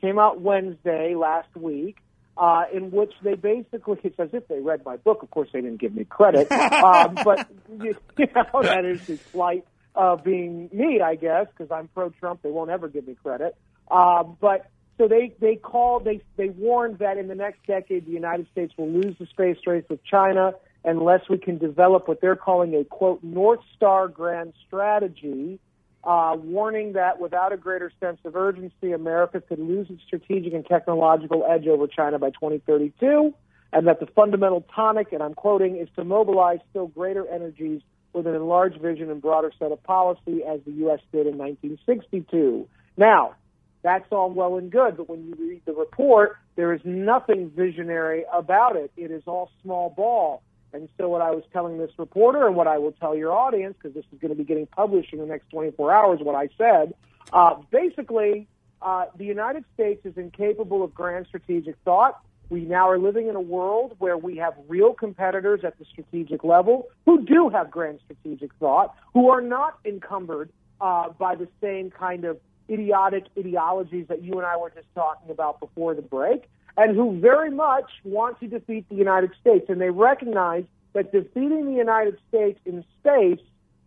came 0.00 0.18
out 0.18 0.40
Wednesday 0.40 1.14
last 1.14 1.54
week. 1.56 1.96
Uh, 2.34 2.64
in 2.72 2.90
which 2.90 3.12
they 3.22 3.34
basically, 3.34 3.98
it's 4.02 4.18
as 4.18 4.30
if 4.32 4.48
they 4.48 4.58
read 4.58 4.82
my 4.86 4.96
book. 4.96 5.22
Of 5.22 5.30
course, 5.30 5.50
they 5.52 5.60
didn't 5.60 5.80
give 5.80 5.94
me 5.94 6.04
credit, 6.04 6.50
um, 6.50 7.14
but 7.24 7.46
you 7.78 7.94
know 8.18 8.62
that 8.62 8.86
is 8.86 9.06
the 9.06 9.18
slight 9.32 9.66
of 9.94 10.24
being 10.24 10.70
me, 10.72 11.02
I 11.02 11.14
guess, 11.14 11.46
because 11.48 11.70
I'm 11.70 11.88
pro-Trump. 11.88 12.40
They 12.42 12.50
won't 12.50 12.70
ever 12.70 12.88
give 12.88 13.06
me 13.06 13.16
credit. 13.22 13.54
Um, 13.90 14.38
but 14.40 14.70
so 14.98 15.08
they 15.08 15.34
they 15.40 15.56
called 15.56 16.04
they 16.04 16.20
they 16.36 16.48
warned 16.48 16.98
that 16.98 17.18
in 17.18 17.28
the 17.28 17.34
next 17.34 17.66
decade 17.66 18.06
the 18.06 18.12
United 18.12 18.46
States 18.52 18.72
will 18.76 18.90
lose 18.90 19.16
the 19.18 19.26
space 19.26 19.58
race 19.66 19.84
with 19.88 20.02
China 20.04 20.54
unless 20.84 21.28
we 21.28 21.38
can 21.38 21.58
develop 21.58 22.08
what 22.08 22.20
they're 22.20 22.36
calling 22.36 22.74
a 22.74 22.84
quote 22.84 23.22
North 23.22 23.60
Star 23.76 24.08
grand 24.08 24.52
strategy 24.66 25.58
uh, 26.04 26.36
warning 26.36 26.94
that 26.94 27.20
without 27.20 27.52
a 27.52 27.56
greater 27.56 27.92
sense 28.00 28.18
of 28.24 28.34
urgency, 28.34 28.92
America 28.92 29.40
could 29.40 29.58
lose 29.58 29.88
its 29.88 30.02
strategic 30.06 30.52
and 30.52 30.66
technological 30.66 31.44
edge 31.48 31.66
over 31.66 31.86
China 31.86 32.18
by 32.18 32.30
2032, 32.30 33.32
and 33.72 33.86
that 33.86 34.00
the 34.00 34.06
fundamental 34.06 34.64
tonic, 34.74 35.12
and 35.12 35.22
I'm 35.22 35.34
quoting, 35.34 35.76
is 35.76 35.88
to 35.96 36.04
mobilize 36.04 36.58
still 36.70 36.88
greater 36.88 37.26
energies 37.28 37.82
with 38.12 38.26
an 38.26 38.34
enlarged 38.34 38.80
vision 38.80 39.10
and 39.10 39.22
broader 39.22 39.52
set 39.58 39.72
of 39.72 39.82
policy 39.84 40.42
as 40.44 40.60
the 40.66 40.72
U.S. 40.72 41.00
did 41.12 41.26
in 41.26 41.38
1962. 41.38 42.68
Now, 42.96 43.36
that's 43.82 44.06
all 44.10 44.30
well 44.30 44.58
and 44.58 44.70
good, 44.70 44.96
but 44.96 45.08
when 45.08 45.24
you 45.24 45.34
read 45.38 45.62
the 45.64 45.72
report, 45.72 46.36
there 46.56 46.72
is 46.72 46.80
nothing 46.84 47.50
visionary 47.50 48.24
about 48.32 48.76
it. 48.76 48.92
It 48.96 49.10
is 49.10 49.22
all 49.26 49.50
small 49.62 49.90
ball. 49.90 50.42
And 50.72 50.88
so, 50.98 51.08
what 51.08 51.20
I 51.20 51.30
was 51.30 51.44
telling 51.52 51.78
this 51.78 51.90
reporter, 51.98 52.46
and 52.46 52.56
what 52.56 52.66
I 52.66 52.78
will 52.78 52.92
tell 52.92 53.14
your 53.14 53.32
audience, 53.32 53.74
because 53.80 53.94
this 53.94 54.04
is 54.12 54.18
going 54.20 54.30
to 54.30 54.36
be 54.36 54.44
getting 54.44 54.66
published 54.66 55.12
in 55.12 55.18
the 55.18 55.26
next 55.26 55.50
24 55.50 55.92
hours, 55.92 56.20
what 56.22 56.34
I 56.34 56.48
said, 56.56 56.94
uh, 57.32 57.56
basically, 57.70 58.48
uh, 58.80 59.06
the 59.16 59.24
United 59.24 59.64
States 59.74 60.04
is 60.04 60.16
incapable 60.16 60.82
of 60.82 60.94
grand 60.94 61.26
strategic 61.26 61.76
thought. 61.84 62.20
We 62.48 62.62
now 62.62 62.88
are 62.90 62.98
living 62.98 63.28
in 63.28 63.36
a 63.36 63.40
world 63.40 63.96
where 63.98 64.18
we 64.18 64.36
have 64.36 64.54
real 64.68 64.92
competitors 64.92 65.60
at 65.64 65.78
the 65.78 65.84
strategic 65.84 66.44
level 66.44 66.88
who 67.06 67.24
do 67.24 67.48
have 67.48 67.70
grand 67.70 68.00
strategic 68.04 68.52
thought, 68.54 68.94
who 69.14 69.30
are 69.30 69.40
not 69.40 69.78
encumbered 69.84 70.50
uh, 70.80 71.10
by 71.10 71.34
the 71.34 71.48
same 71.60 71.90
kind 71.90 72.24
of 72.24 72.38
idiotic 72.68 73.24
ideologies 73.38 74.06
that 74.08 74.22
you 74.22 74.34
and 74.34 74.46
I 74.46 74.56
were 74.56 74.70
just 74.70 74.86
talking 74.94 75.30
about 75.30 75.60
before 75.60 75.94
the 75.94 76.02
break 76.02 76.48
and 76.76 76.96
who 76.96 77.18
very 77.20 77.50
much 77.50 77.90
want 78.04 78.40
to 78.40 78.46
defeat 78.46 78.88
the 78.88 78.94
United 78.94 79.30
States. 79.40 79.66
And 79.68 79.80
they 79.80 79.90
recognize 79.90 80.64
that 80.94 81.12
defeating 81.12 81.66
the 81.66 81.76
United 81.76 82.18
States 82.28 82.58
in 82.64 82.84
space 83.00 83.40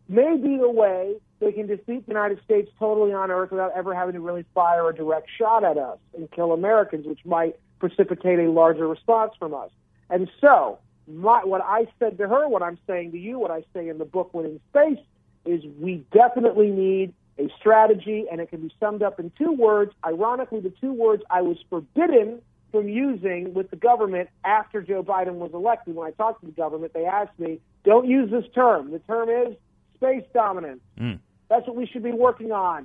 may 0.07 0.37
be 0.37 0.57
the 0.57 0.69
way 0.69 1.15
they 1.39 1.51
can 1.51 1.67
defeat 1.67 2.05
the 2.05 2.11
United 2.11 2.39
States 2.43 2.69
totally 2.79 3.11
on 3.11 3.31
Earth 3.31 3.51
without 3.51 3.71
ever 3.75 3.93
having 3.93 4.13
to 4.13 4.19
really 4.19 4.45
fire 4.53 4.89
a 4.89 4.95
direct 4.95 5.29
shot 5.37 5.63
at 5.63 5.77
us 5.77 5.97
and 6.15 6.29
kill 6.31 6.53
Americans, 6.53 7.05
which 7.05 7.25
might 7.25 7.55
precipitate 7.79 8.39
a 8.39 8.49
larger 8.49 8.87
response 8.87 9.33
from 9.37 9.53
us. 9.53 9.69
And 10.09 10.29
so, 10.39 10.79
my, 11.07 11.43
what 11.43 11.61
I 11.63 11.87
said 11.99 12.17
to 12.19 12.27
her, 12.27 12.47
what 12.47 12.63
I'm 12.63 12.77
saying 12.87 13.11
to 13.11 13.17
you, 13.17 13.39
what 13.39 13.51
I 13.51 13.63
say 13.73 13.89
in 13.89 13.97
the 13.97 14.05
book 14.05 14.33
when 14.33 14.45
Winning 14.45 14.59
Space, 14.69 15.05
is 15.45 15.63
we 15.79 16.05
definitely 16.11 16.69
need 16.69 17.13
a 17.37 17.49
strategy, 17.59 18.25
and 18.31 18.39
it 18.39 18.49
can 18.49 18.61
be 18.61 18.73
summed 18.79 19.03
up 19.03 19.19
in 19.19 19.31
two 19.37 19.51
words. 19.51 19.91
Ironically, 20.05 20.61
the 20.61 20.73
two 20.81 20.93
words 20.93 21.21
I 21.29 21.41
was 21.41 21.57
forbidden 21.69 22.41
from 22.75 22.89
using 22.89 23.53
with 23.53 23.69
the 23.69 23.77
government 23.77 24.27
after 24.43 24.81
Joe 24.81 25.01
Biden 25.01 25.35
was 25.35 25.51
elected. 25.53 25.95
When 25.95 26.05
I 26.05 26.11
talked 26.11 26.41
to 26.41 26.47
the 26.47 26.51
government, 26.51 26.93
they 26.93 27.05
asked 27.05 27.39
me, 27.39 27.61
don't 27.85 28.05
use 28.05 28.29
this 28.29 28.43
term. 28.53 28.91
The 28.91 28.99
term 28.99 29.29
is 29.29 29.55
space 29.95 30.25
dominance. 30.33 30.81
Mm. 30.99 31.19
That's 31.49 31.65
what 31.65 31.77
we 31.77 31.87
should 31.87 32.03
be 32.03 32.11
working 32.11 32.51
on. 32.51 32.79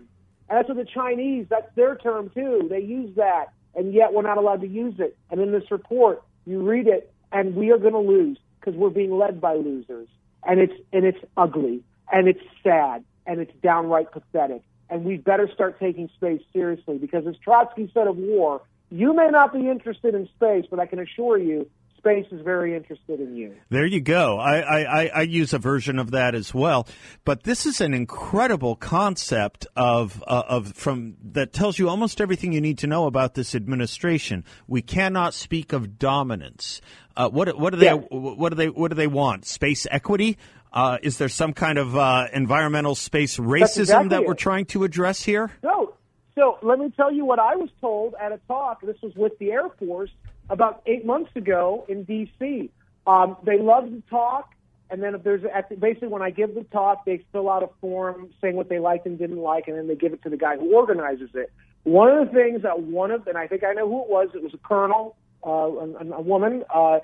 And 0.49 0.59
that's 0.59 0.69
what 0.69 0.77
the 0.77 0.85
Chinese, 0.85 1.47
that's 1.51 1.75
their 1.75 1.97
term 1.97 2.31
too. 2.33 2.69
They 2.71 2.83
use 2.83 3.17
that, 3.17 3.47
and 3.75 3.93
yet 3.93 4.13
we're 4.13 4.23
not 4.23 4.39
allowed 4.39 4.61
to 4.61 4.69
use 4.69 4.95
it. 5.01 5.19
And 5.29 5.41
in 5.41 5.51
this 5.51 5.69
report, 5.73 6.23
you 6.47 6.63
read 6.63 6.87
it, 6.87 7.13
and 7.33 7.57
we 7.57 7.73
are 7.73 7.79
going 7.79 7.93
to 7.93 7.99
lose 7.99 8.39
because 8.61 8.79
we're 8.79 8.91
being 8.91 9.19
led 9.19 9.41
by 9.41 9.55
losers. 9.55 10.07
And 10.45 10.61
it's, 10.61 10.75
and 10.93 11.05
it's 11.05 11.19
ugly, 11.37 11.83
and 12.13 12.29
it's 12.29 12.41
sad, 12.63 13.05
and 13.27 13.41
it's 13.41 13.53
downright 13.61 14.13
pathetic. 14.13 14.63
And 14.89 15.05
we 15.05 15.17
better 15.17 15.51
start 15.53 15.81
taking 15.81 16.09
space 16.15 16.43
seriously 16.53 16.99
because, 16.99 17.27
as 17.27 17.35
Trotsky 17.43 17.91
said 17.93 18.07
of 18.07 18.17
war, 18.17 18.63
you 18.91 19.15
may 19.15 19.29
not 19.29 19.53
be 19.53 19.69
interested 19.69 20.15
in 20.15 20.29
space, 20.37 20.67
but 20.71 20.81
I 20.81 20.87
can 20.87 20.99
assure 20.99 21.39
you 21.39 21.69
space 22.01 22.27
is 22.33 22.41
very 22.41 22.75
interested 22.75 23.21
in 23.21 23.37
you. 23.37 23.55
There 23.69 23.85
you 23.85 24.01
go. 24.01 24.39
I, 24.39 24.61
I, 24.61 25.07
I, 25.17 25.21
use 25.21 25.53
a 25.53 25.59
version 25.59 25.99
of 25.99 26.13
that 26.13 26.35
as 26.35 26.55
well. 26.55 26.89
But 27.27 27.43
this 27.43 27.67
is 27.67 27.83
an 27.83 27.93
incredible 27.93 28.75
concept 28.75 29.67
of 29.77 30.25
uh, 30.27 30.43
of 30.49 30.73
from 30.73 31.17
that 31.33 31.53
tells 31.53 31.79
you 31.79 31.91
almost 31.91 32.21
everything 32.23 32.53
you 32.53 32.61
need 32.63 32.79
to 32.79 32.87
know 32.87 33.05
about 33.05 33.35
this 33.35 33.55
administration. 33.55 34.45
We 34.67 34.81
cannot 34.81 35.35
speak 35.35 35.75
of 35.75 35.99
dominance. 35.99 36.81
Uh, 37.17 37.29
what 37.29 37.59
what 37.59 37.75
do 37.75 37.77
they 37.79 37.91
what 37.91 38.49
do 38.49 38.55
they 38.57 38.71
what 38.71 38.89
do 38.89 38.95
they 38.95 39.07
want? 39.07 39.45
Space 39.45 39.87
equity? 39.91 40.39
Uh, 40.73 40.99
is 41.03 41.19
there 41.19 41.29
some 41.29 41.53
kind 41.53 41.79
of 41.79 41.97
uh, 41.97 42.29
environmental 42.33 42.95
space 42.95 43.37
racism 43.37 43.81
exactly 43.81 44.09
that 44.11 44.25
we're 44.25 44.35
trying 44.35 44.65
to 44.65 44.85
address 44.85 45.23
here? 45.23 45.51
No, 45.63 45.90
so 46.35 46.59
let 46.63 46.79
me 46.79 46.93
tell 46.97 47.13
you 47.13 47.25
what 47.25 47.39
I 47.39 47.57
was 47.57 47.69
told 47.81 48.15
at 48.21 48.33
a 48.33 48.39
talk. 48.47 48.83
This 48.83 48.97
was 49.03 49.15
with 49.15 49.39
the 49.39 49.51
Air 49.53 49.69
Force 49.79 50.11
about 50.49 50.83
eight 50.87 51.05
months 51.05 51.31
ago 51.37 51.85
in 51.89 52.05
D.C. 52.05 52.71
Um, 53.07 53.37
they 53.45 53.59
love 53.59 53.85
to 53.85 54.03
talk, 54.11 54.53
and 54.91 55.03
then 55.03 55.15
if 55.15 55.23
there's 55.23 55.43
the, 55.43 55.77
basically 55.77 56.09
when 56.09 56.23
I 56.23 56.31
give 56.31 56.55
the 56.55 56.65
talk, 56.65 57.05
they 57.05 57.25
fill 57.33 57.51
out 57.51 57.63
a 57.63 57.69
form 57.81 58.31
saying 58.41 58.57
what 58.57 58.69
they 58.69 58.79
liked 58.79 59.07
and 59.07 59.19
didn't 59.19 59.39
like, 59.39 59.69
and 59.69 59.77
then 59.77 59.89
they 59.89 59.95
give 59.95 60.13
it 60.13 60.23
to 60.23 60.31
the 60.31 60.37
guy 60.37 60.57
who 60.57 60.75
organizes 60.75 61.31
it. 61.35 61.53
One 61.85 62.11
of 62.11 62.29
the 62.29 62.35
things 62.35 62.63
that 62.63 62.81
one 62.81 63.11
of, 63.11 63.27
and 63.27 63.39
I 63.39 63.47
think 63.47 63.65
I 63.65 63.73
know 63.73 63.89
who 63.89 64.03
it 64.03 64.11
was. 64.11 64.29
It 64.35 64.43
was 64.43 64.53
a 64.53 64.59
colonel, 64.59 65.17
uh, 65.45 65.51
a, 65.51 66.19
a 66.19 66.21
woman. 66.21 66.65
Uh, 66.73 66.99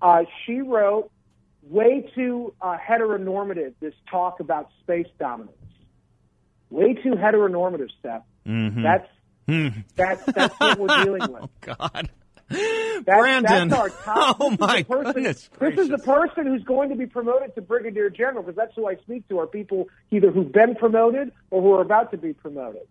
uh, 0.00 0.24
she 0.44 0.60
wrote 0.60 1.10
way 1.68 2.10
too 2.14 2.54
uh, 2.60 2.76
heteronormative. 2.78 3.74
This 3.80 3.94
talk 4.10 4.40
about 4.40 4.70
space 4.82 5.06
dominance, 5.18 5.56
way 6.70 6.94
too 6.94 7.12
heteronormative, 7.12 7.90
Seth. 8.02 8.22
Mm-hmm. 8.46 8.82
That's 8.82 9.08
mm. 9.48 9.84
that's 9.96 10.24
that's 10.24 10.60
what 10.60 10.78
we're 10.78 11.04
dealing 11.04 11.32
with. 11.32 11.42
oh 11.42 11.50
God. 11.60 12.10
That's, 12.48 13.04
Brandon. 13.04 13.68
That's 13.68 13.80
our 13.80 13.88
top. 13.88 14.36
Oh 14.40 14.56
my 14.58 14.82
person, 14.82 15.12
goodness! 15.12 15.48
This 15.58 15.78
is 15.78 15.88
the 15.88 15.98
person 15.98 16.46
who's 16.46 16.62
going 16.64 16.90
to 16.90 16.96
be 16.96 17.06
promoted 17.06 17.54
to 17.54 17.62
brigadier 17.62 18.10
general 18.10 18.42
because 18.42 18.56
that's 18.56 18.74
who 18.74 18.86
I 18.86 18.96
speak 18.96 19.28
to. 19.28 19.38
Are 19.38 19.46
people 19.46 19.88
either 20.10 20.30
who've 20.30 20.52
been 20.52 20.74
promoted 20.74 21.32
or 21.50 21.62
who 21.62 21.72
are 21.74 21.80
about 21.80 22.10
to 22.10 22.18
be 22.18 22.32
promoted? 22.32 22.82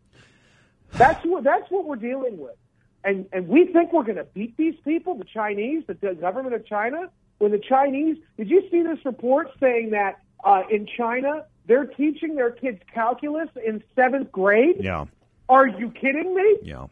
That's 0.94 1.24
what 1.26 1.44
that's 1.44 1.70
what 1.70 1.86
we're 1.86 1.96
dealing 1.96 2.38
with, 2.38 2.56
and 3.04 3.28
and 3.32 3.48
we 3.48 3.66
think 3.66 3.94
we're 3.94 4.04
going 4.04 4.18
to 4.18 4.24
beat 4.24 4.58
these 4.58 4.76
people, 4.84 5.16
the 5.16 5.26
Chinese, 5.26 5.84
the, 5.88 5.94
the 5.94 6.16
government 6.16 6.56
of 6.56 6.66
China. 6.66 7.10
When 7.38 7.52
the 7.52 7.60
Chinese, 7.60 8.18
did 8.38 8.50
you 8.50 8.64
see 8.70 8.84
this 8.84 9.04
report 9.04 9.50
saying 9.60 9.92
that 9.92 10.20
uh, 10.44 10.64
in 10.70 10.88
China 10.98 11.46
they're 11.66 11.86
teaching 11.86 12.36
their 12.36 12.52
kids 12.52 12.80
calculus 12.94 13.50
in 13.64 13.84
seventh 13.96 14.32
grade? 14.32 14.78
Yeah. 14.80 15.06
Are 15.52 15.68
you 15.68 15.92
kidding 15.92 16.34
me? 16.34 16.60
Yeah. 16.64 16.88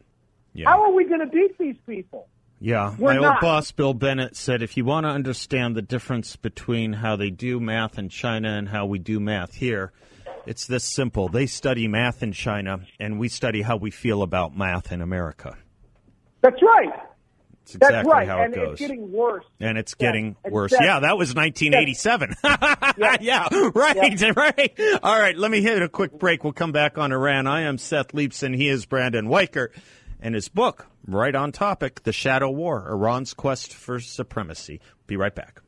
yeah. 0.53 0.69
How 0.69 0.83
are 0.83 0.91
we 0.91 1.05
going 1.05 1.21
to 1.21 1.27
beat 1.27 1.57
these 1.57 1.77
people? 1.87 2.27
Yeah, 2.59 2.93
We're 2.99 3.13
my 3.13 3.19
not. 3.21 3.35
old 3.35 3.41
boss 3.41 3.71
Bill 3.71 3.93
Bennett 3.93 4.35
said 4.35 4.61
if 4.61 4.75
you 4.75 4.83
want 4.83 5.05
to 5.05 5.09
understand 5.09 5.77
the 5.77 5.81
difference 5.81 6.35
between 6.35 6.91
how 6.91 7.15
they 7.15 7.29
do 7.29 7.61
math 7.61 7.97
in 7.97 8.09
China 8.09 8.49
and 8.49 8.67
how 8.67 8.85
we 8.85 8.99
do 8.99 9.21
math 9.21 9.53
here, 9.53 9.93
it's 10.45 10.67
this 10.67 10.83
simple. 10.83 11.29
They 11.29 11.45
study 11.45 11.87
math 11.87 12.21
in 12.21 12.33
China, 12.33 12.81
and 12.99 13.17
we 13.17 13.29
study 13.29 13.61
how 13.61 13.77
we 13.77 13.91
feel 13.91 14.23
about 14.23 14.57
math 14.57 14.91
in 14.91 15.01
America. 15.01 15.57
That's 16.41 16.61
right. 16.61 16.91
That's 17.73 17.89
exactly 17.89 17.95
That's 17.95 18.07
right. 18.07 18.27
how 18.27 18.43
and 18.43 18.53
it 18.53 18.57
goes. 18.57 18.71
it's 18.71 18.79
getting 18.79 19.11
worse. 19.11 19.45
And 19.59 19.77
it's 19.77 19.93
getting 19.95 20.35
worse. 20.49 20.71
Yeah, 20.71 20.99
that 20.99 21.17
was 21.17 21.35
1987. 21.35 22.35
yeah. 22.43 23.17
yeah, 23.21 23.69
right, 23.73 24.19
yeah. 24.19 24.31
right. 24.35 24.79
All 25.03 25.19
right, 25.19 25.37
let 25.37 25.51
me 25.51 25.61
hit 25.61 25.81
a 25.81 25.89
quick 25.89 26.17
break. 26.17 26.43
We'll 26.43 26.53
come 26.53 26.71
back 26.71 26.97
on 26.97 27.11
Iran. 27.11 27.47
I 27.47 27.61
am 27.61 27.77
Seth 27.77 28.09
Leibsohn. 28.09 28.55
He 28.55 28.67
is 28.67 28.85
Brandon 28.85 29.27
Weichert. 29.27 29.69
And 30.21 30.35
his 30.35 30.49
book, 30.49 30.87
right 31.07 31.33
on 31.33 31.51
topic, 31.53 32.03
The 32.03 32.11
Shadow 32.11 32.49
War, 32.49 32.87
Iran's 32.89 33.33
Quest 33.33 33.73
for 33.73 33.99
Supremacy. 34.01 34.81
Be 35.07 35.15
right 35.15 35.33
back. 35.33 35.61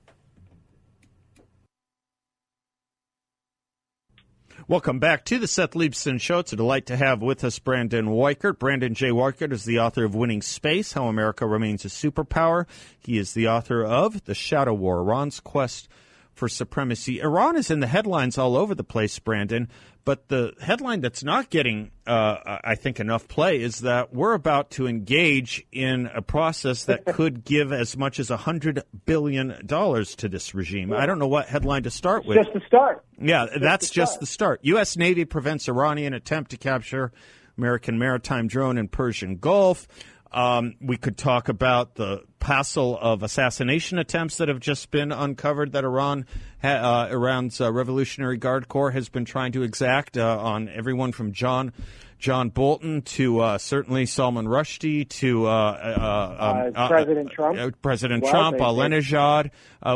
Welcome 4.71 4.99
back 4.99 5.25
to 5.25 5.37
the 5.37 5.49
Seth 5.49 5.71
Leibsohn 5.71 6.21
Show. 6.21 6.39
It's 6.39 6.53
a 6.53 6.55
delight 6.55 6.85
to 6.85 6.95
have 6.95 7.21
with 7.21 7.43
us 7.43 7.59
Brandon 7.59 8.05
Weichert. 8.05 8.57
Brandon 8.57 8.93
J. 8.93 9.09
Weichert 9.09 9.51
is 9.51 9.65
the 9.65 9.79
author 9.79 10.05
of 10.05 10.15
Winning 10.15 10.41
Space, 10.41 10.93
How 10.93 11.07
America 11.07 11.45
Remains 11.45 11.83
a 11.83 11.89
Superpower. 11.89 12.67
He 12.97 13.17
is 13.17 13.33
the 13.33 13.49
author 13.49 13.83
of 13.83 14.23
The 14.23 14.33
Shadow 14.33 14.73
War, 14.73 14.99
Iran's 14.99 15.41
Quest 15.41 15.89
for 16.33 16.47
supremacy. 16.47 17.19
Iran 17.19 17.55
is 17.55 17.69
in 17.69 17.79
the 17.79 17.87
headlines 17.87 18.37
all 18.37 18.55
over 18.55 18.73
the 18.73 18.83
place, 18.83 19.17
Brandon. 19.19 19.67
But 20.03 20.29
the 20.29 20.53
headline 20.59 21.01
that's 21.01 21.23
not 21.23 21.51
getting, 21.51 21.91
uh, 22.07 22.59
I 22.63 22.73
think, 22.73 22.99
enough 22.99 23.27
play 23.27 23.61
is 23.61 23.79
that 23.79 24.11
we're 24.11 24.33
about 24.33 24.71
to 24.71 24.87
engage 24.87 25.63
in 25.71 26.07
a 26.07 26.23
process 26.23 26.85
that 26.85 27.05
could 27.13 27.43
give 27.43 27.71
as 27.71 27.95
much 27.95 28.19
as 28.19 28.29
$100 28.29 28.81
billion 29.05 29.67
to 29.67 30.29
this 30.29 30.55
regime. 30.55 30.91
I 30.91 31.05
don't 31.05 31.19
know 31.19 31.27
what 31.27 31.47
headline 31.47 31.83
to 31.83 31.91
start 31.91 32.25
with. 32.25 32.37
Just 32.37 32.53
the 32.53 32.61
start. 32.65 33.05
Yeah, 33.19 33.45
just 33.45 33.61
that's 33.61 33.89
the 33.89 33.93
just 33.93 34.19
the 34.19 34.25
start. 34.25 34.61
U.S. 34.63 34.97
Navy 34.97 35.25
prevents 35.25 35.69
Iranian 35.69 36.15
attempt 36.15 36.51
to 36.51 36.57
capture 36.57 37.11
American 37.55 37.99
maritime 37.99 38.47
drone 38.47 38.79
in 38.79 38.87
Persian 38.87 39.37
Gulf. 39.37 39.87
Um, 40.31 40.75
we 40.79 40.95
could 40.95 41.17
talk 41.17 41.49
about 41.49 41.95
the 41.95 42.23
passel 42.39 42.97
of 42.99 43.21
assassination 43.21 43.99
attempts 43.99 44.37
that 44.37 44.47
have 44.47 44.59
just 44.59 44.89
been 44.89 45.11
uncovered 45.11 45.73
that 45.73 45.83
Iran, 45.83 46.25
uh, 46.63 47.07
Iran's 47.11 47.59
uh, 47.59 47.71
Revolutionary 47.71 48.37
Guard 48.37 48.69
Corps 48.69 48.91
has 48.91 49.09
been 49.09 49.25
trying 49.25 49.51
to 49.51 49.63
exact 49.63 50.17
uh, 50.17 50.39
on 50.39 50.69
everyone 50.69 51.11
from 51.11 51.33
John 51.33 51.73
John 52.17 52.49
Bolton 52.49 53.01
to 53.01 53.39
uh, 53.39 53.57
certainly 53.57 54.05
Salman 54.05 54.45
Rushdie 54.45 55.09
to 55.09 55.47
uh, 55.47 56.71
um, 56.75 56.87
President 56.87 57.31
Trump, 57.31 57.81
President 57.81 58.23
well, 58.23 58.31
Trump, 58.31 58.57
Ahmadinejad. 58.57 59.49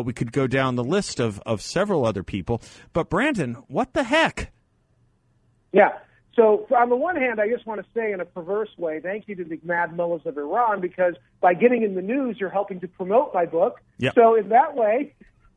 we 0.03 0.11
could 0.11 0.31
go 0.31 0.47
down 0.47 0.75
the 0.75 0.83
list 0.83 1.19
of 1.19 1.39
of 1.45 1.61
several 1.61 2.05
other 2.05 2.23
people. 2.23 2.61
But 2.93 3.09
Brandon, 3.09 3.53
what 3.67 3.93
the 3.93 4.03
heck? 4.03 4.51
Yeah. 5.71 5.91
So, 6.35 6.67
on 6.75 6.89
the 6.89 6.97
one 6.97 7.15
hand, 7.15 7.39
I 7.39 7.47
just 7.47 7.65
want 7.65 7.81
to 7.81 7.87
say 7.93 8.11
in 8.11 8.19
a 8.19 8.25
perverse 8.25 8.69
way, 8.77 8.99
thank 8.99 9.27
you 9.27 9.35
to 9.35 9.45
the 9.45 9.57
mad 9.63 9.95
mullahs 9.95 10.25
of 10.25 10.37
Iran 10.37 10.81
because 10.81 11.15
by 11.39 11.53
getting 11.53 11.83
in 11.83 11.95
the 11.95 12.01
news, 12.01 12.37
you're 12.39 12.49
helping 12.49 12.81
to 12.81 12.87
promote 12.89 13.33
my 13.33 13.45
book. 13.45 13.79
Yep. 13.99 14.15
So, 14.15 14.35
in 14.35 14.49
that 14.49 14.75
way, 14.75 15.13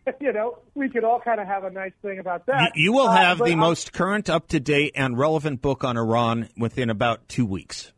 you 0.20 0.32
know, 0.32 0.58
we 0.74 0.88
could 0.88 1.04
all 1.04 1.20
kind 1.20 1.40
of 1.40 1.46
have 1.46 1.64
a 1.64 1.70
nice 1.70 1.92
thing 2.02 2.18
about 2.18 2.46
that. 2.46 2.72
You, 2.76 2.84
you 2.84 2.92
will 2.92 3.08
uh, 3.08 3.16
have 3.16 3.40
uh, 3.40 3.46
the 3.46 3.52
I'm, 3.52 3.58
most 3.58 3.92
current, 3.92 4.30
up 4.30 4.48
to 4.48 4.60
date, 4.60 4.92
and 4.94 5.18
relevant 5.18 5.62
book 5.62 5.82
on 5.82 5.96
Iran 5.96 6.48
within 6.56 6.90
about 6.90 7.28
two 7.28 7.44
weeks. 7.44 7.92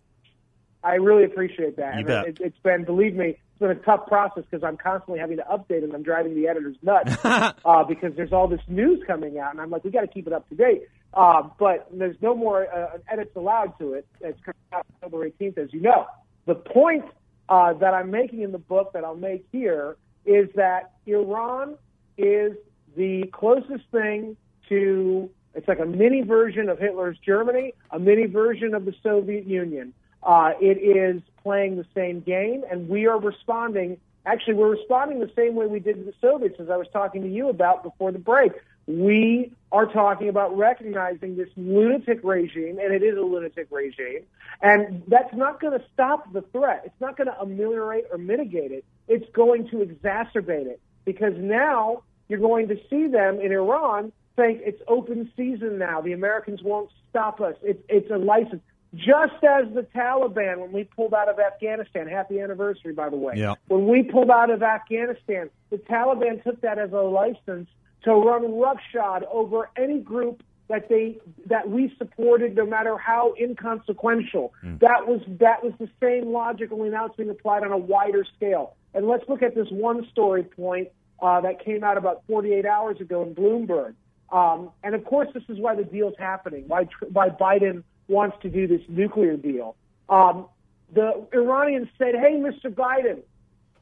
I 0.83 0.95
really 0.95 1.25
appreciate 1.25 1.77
that. 1.77 1.99
You 1.99 2.05
bet. 2.07 2.27
It, 2.27 2.38
has 2.43 2.53
been, 2.62 2.85
believe 2.85 3.14
me, 3.14 3.29
it's 3.29 3.59
been 3.59 3.71
a 3.71 3.75
tough 3.75 4.07
process 4.07 4.45
because 4.51 4.64
I'm 4.64 4.79
constantly 4.79 5.19
having 5.19 5.37
to 5.37 5.43
update 5.43 5.85
and 5.85 5.93
I'm 5.93 6.03
driving 6.03 6.35
the 6.35 6.49
editors 6.49 6.77
nuts 6.83 7.14
uh, 7.25 7.85
because 7.85 8.14
there's 8.16 8.33
all 8.33 8.49
this 8.49 8.62
news 8.69 9.03
coming 9.07 9.38
out, 9.38 9.53
and 9.53 9.61
I'm 9.61 9.71
like, 9.71 9.85
we 9.85 9.90
got 9.90 10.01
to 10.01 10.07
keep 10.07 10.27
it 10.27 10.33
up 10.33 10.49
to 10.49 10.55
date. 10.55 10.85
Uh, 11.12 11.49
but 11.59 11.88
there's 11.92 12.16
no 12.23 12.35
more 12.35 12.73
uh, 12.73 12.99
edits 13.11 13.35
allowed 13.37 13.79
to 13.79 13.94
it. 13.94 14.07
It's 14.20 14.40
coming 14.44 14.57
out 14.73 14.87
October 14.94 15.29
18th, 15.29 15.59
as 15.59 15.73
you 15.73 15.81
know. 15.81 16.07
The 16.46 16.55
point 16.55 17.05
uh, 17.49 17.73
that 17.75 17.94
I'm 17.94 18.11
making 18.11 18.42
in 18.42 18.53
the 18.53 18.59
book 18.59 18.92
that 18.92 19.05
I'll 19.05 19.16
make 19.16 19.44
here 19.51 19.96
is 20.25 20.49
that 20.55 20.92
Iran 21.07 21.77
is 22.16 22.53
the 22.96 23.25
closest 23.33 23.85
thing 23.90 24.37
to 24.68 25.31
it's 25.55 25.66
like 25.66 25.81
a 25.81 25.87
mini 25.87 26.23
version 26.23 26.68
of 26.68 26.79
Hitler's 26.79 27.18
Germany, 27.18 27.75
a 27.90 27.99
mini 27.99 28.27
version 28.27 28.75
of 28.75 28.85
the 28.85 28.94
Soviet 29.03 29.46
Union. 29.46 29.92
Uh, 30.23 30.53
it 30.61 30.79
is 30.79 31.23
playing 31.42 31.77
the 31.77 31.87
same 31.94 32.20
game, 32.20 32.62
and 32.70 32.88
we 32.88 33.07
are 33.07 33.18
responding. 33.18 33.96
Actually, 34.27 34.55
we're 34.55 34.70
responding 34.70 35.18
the 35.18 35.31
same 35.35 35.55
way 35.55 35.66
we 35.66 35.81
did 35.81 35.96
to 35.96 36.05
the 36.05 36.14
Soviets, 36.20 36.57
as 36.61 36.70
I 36.70 36.77
was 36.77 36.87
talking 36.92 37.23
to 37.23 37.29
you 37.29 37.49
about 37.49 37.83
before 37.83 38.12
the 38.12 38.18
break. 38.18 38.53
We 38.98 39.53
are 39.72 39.87
talking 39.87 40.29
about 40.29 40.57
recognizing 40.57 41.37
this 41.37 41.48
lunatic 41.57 42.20
regime, 42.24 42.79
and 42.81 42.92
it 42.92 43.03
is 43.03 43.16
a 43.16 43.20
lunatic 43.20 43.68
regime, 43.70 44.24
and 44.61 45.03
that's 45.07 45.35
not 45.35 45.61
going 45.61 45.79
to 45.79 45.85
stop 45.92 46.33
the 46.33 46.42
threat. 46.53 46.83
It's 46.87 47.00
not 47.00 47.16
going 47.16 47.29
to 47.29 47.40
ameliorate 47.40 48.05
or 48.11 48.18
mitigate 48.18 48.72
it. 48.72 48.85
It's 49.07 49.31
going 49.33 49.68
to 49.68 49.76
exacerbate 49.76 50.66
it 50.66 50.81
because 51.05 51.35
now 51.37 52.03
you're 52.29 52.40
going 52.40 52.68
to 52.68 52.76
see 52.88 53.07
them 53.07 53.40
in 53.40 53.53
Iran 53.53 54.12
think 54.40 54.61
it's 54.64 54.81
open 54.88 55.31
season 55.37 55.79
now. 55.79 56.00
The 56.00 56.12
Americans 56.12 56.61
won't 56.62 56.90
stop 57.09 57.40
us. 57.40 57.55
It's, 57.62 57.83
it's 57.88 58.11
a 58.11 58.16
license. 58.16 58.62
Just 58.94 59.44
as 59.44 59.72
the 59.72 59.87
Taliban, 59.94 60.59
when 60.59 60.72
we 60.72 60.85
pulled 60.85 61.14
out 61.14 61.29
of 61.29 61.38
Afghanistan, 61.38 62.09
happy 62.09 62.40
anniversary, 62.40 62.92
by 62.92 63.09
the 63.09 63.16
way. 63.16 63.35
Yeah. 63.37 63.55
When 63.68 63.87
we 63.87 64.03
pulled 64.03 64.31
out 64.31 64.50
of 64.50 64.62
Afghanistan, 64.62 65.50
the 65.70 65.76
Taliban 65.76 66.42
took 66.42 66.61
that 66.62 66.79
as 66.79 66.92
a 66.92 66.96
license 66.96 67.68
to 68.05 68.13
run 68.13 68.59
roughshod 68.59 69.25
over 69.31 69.71
any 69.77 70.01
group 70.01 70.43
that 70.69 70.89
they 70.89 71.19
that 71.47 71.69
we 71.69 71.93
supported, 71.99 72.55
no 72.55 72.65
matter 72.65 72.97
how 72.97 73.35
inconsequential. 73.39 74.55
Mm. 74.65 74.79
That 74.81 75.07
was 75.07 75.21
that 75.41 75.63
was 75.63 75.73
the 75.79 75.89
same 76.01 76.33
logic, 76.33 76.71
only 76.73 76.91
now 76.91 77.07
it's 77.07 77.17
being 77.17 77.29
applied 77.29 77.65
on 77.65 77.73
a 77.73 77.79
wider 77.79 78.25
scale. 78.37 78.77
And 78.95 79.07
let's 79.07 79.25
look 79.29 79.43
at 79.43 79.55
this 79.55 79.67
one 79.71 80.07
story 80.11 80.45
point 80.45 80.89
uh, 81.21 81.41
that 81.43 81.65
came 81.65 81.85
out 81.85 81.97
about 81.97 82.23
48 82.29 82.65
hours 82.65 83.01
ago 83.01 83.23
in 83.23 83.35
Bloomberg. 83.35 83.95
Um, 84.33 84.71
and 84.83 84.95
of 84.95 85.05
course, 85.05 85.29
this 85.35 85.43
is 85.49 85.59
why 85.59 85.75
the 85.75 85.85
deal's 85.85 86.15
happening. 86.19 86.65
Why 86.69 86.87
why 87.13 87.29
Biden 87.31 87.83
wants 88.09 88.37
to 88.43 88.49
do 88.49 88.67
this 88.67 88.81
nuclear 88.89 89.37
deal. 89.37 89.77
Um, 90.09 90.47
the 90.93 91.27
Iranians 91.33 91.89
said, 91.99 92.15
"Hey, 92.15 92.35
Mr. 92.35 92.73
Biden, 92.73 93.23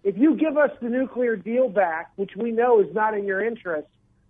if 0.04 0.16
you 0.16 0.37
give 0.37 0.57
us 0.57 0.70
the 0.81 0.88
nuclear 0.88 1.37
deal 1.37 1.68
back, 1.68 2.12
which 2.16 2.37
we 2.37 2.50
know 2.50 2.81
is 2.81 2.94
not 2.94 3.16
in 3.16 3.26
your 3.26 3.44
interest, 3.44 3.88